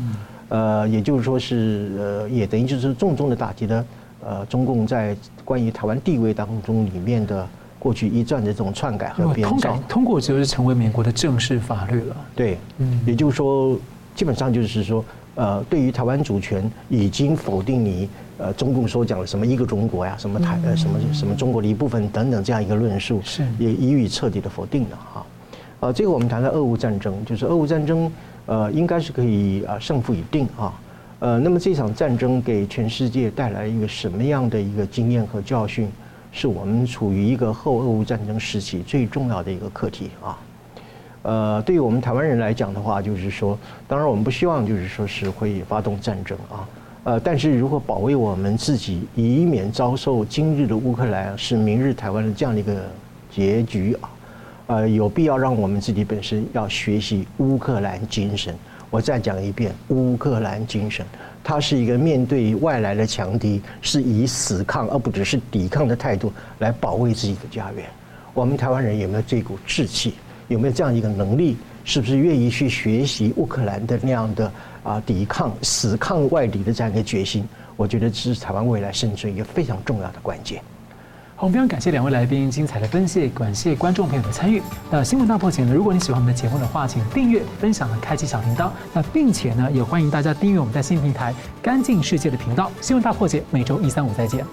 [0.48, 3.84] 呃，也就是说是呃，也等于就是重重的打击了
[4.24, 7.46] 呃中共在关于台湾地位当中里面的
[7.78, 9.78] 过去一战的这种篡改和编造。
[9.88, 12.16] 通过就是成为美国的正式法律了。
[12.34, 13.78] 对，嗯，也就是说，
[14.14, 15.04] 基本上就是说，
[15.40, 18.06] 呃，对于台湾主权已经否定你。
[18.36, 25.26] 呃，中共所讲的什么一个中国呀，什么台呃什么什么中国的一部分等等这样一个论述，是也予以彻底的否定了哈。
[25.80, 28.10] 呃，这个我们谈到俄乌战争，就是俄乌战争，
[28.46, 30.72] 呃，应该是可以啊胜负已定啊。
[31.18, 35.86] 呃，那么这场战争给全世界带来一个什么样的一个经验和教训，
[36.32, 40.38] 是我们处于一个后俄乌战争时期最重要的一个课题啊。
[41.22, 46.66] 呃，对于我们台湾人来讲的话，就是说，当然我们不希望就是说是会发动战争啊。
[47.04, 52.82] 呃，但是如何保卫我们自己，以免遭受今日的乌克兰是明日台湾的这样的一个
[53.30, 54.10] 结局啊，
[54.66, 58.54] 呃，有必要让我们自己本身要学习乌克兰精神。
[58.90, 61.06] 我再讲一遍，乌克兰精神，
[61.44, 67.84] 它是一个面对外来的强敌，是以死抗而不只是抵抗的态度来保卫自己的家园。
[68.34, 70.14] 我们台湾人有没有这股志气？
[70.50, 71.56] 有没有这样一个能力？
[71.82, 74.52] 是不是愿意去学习乌克兰的那样的？
[74.82, 77.46] 啊，抵抗死抗外敌的这样一个决心，
[77.76, 80.62] 我觉得这是台湾未来生存一个非常重要的关键。
[81.36, 84.62] 好，非常感谢两位来宾精彩的分析，感谢观众朋友的参与。
[84.90, 85.74] 那新闻大破解呢？
[85.74, 88.70] 如果你喜欢我们的节目的话，请订阅、分享和开启小铃铛。
[88.94, 92.72] 那并且呢，也欢迎大家订阅我们在新平台“干净世界”的频道。
[92.80, 94.44] 新闻大破解每周一、三、五再见。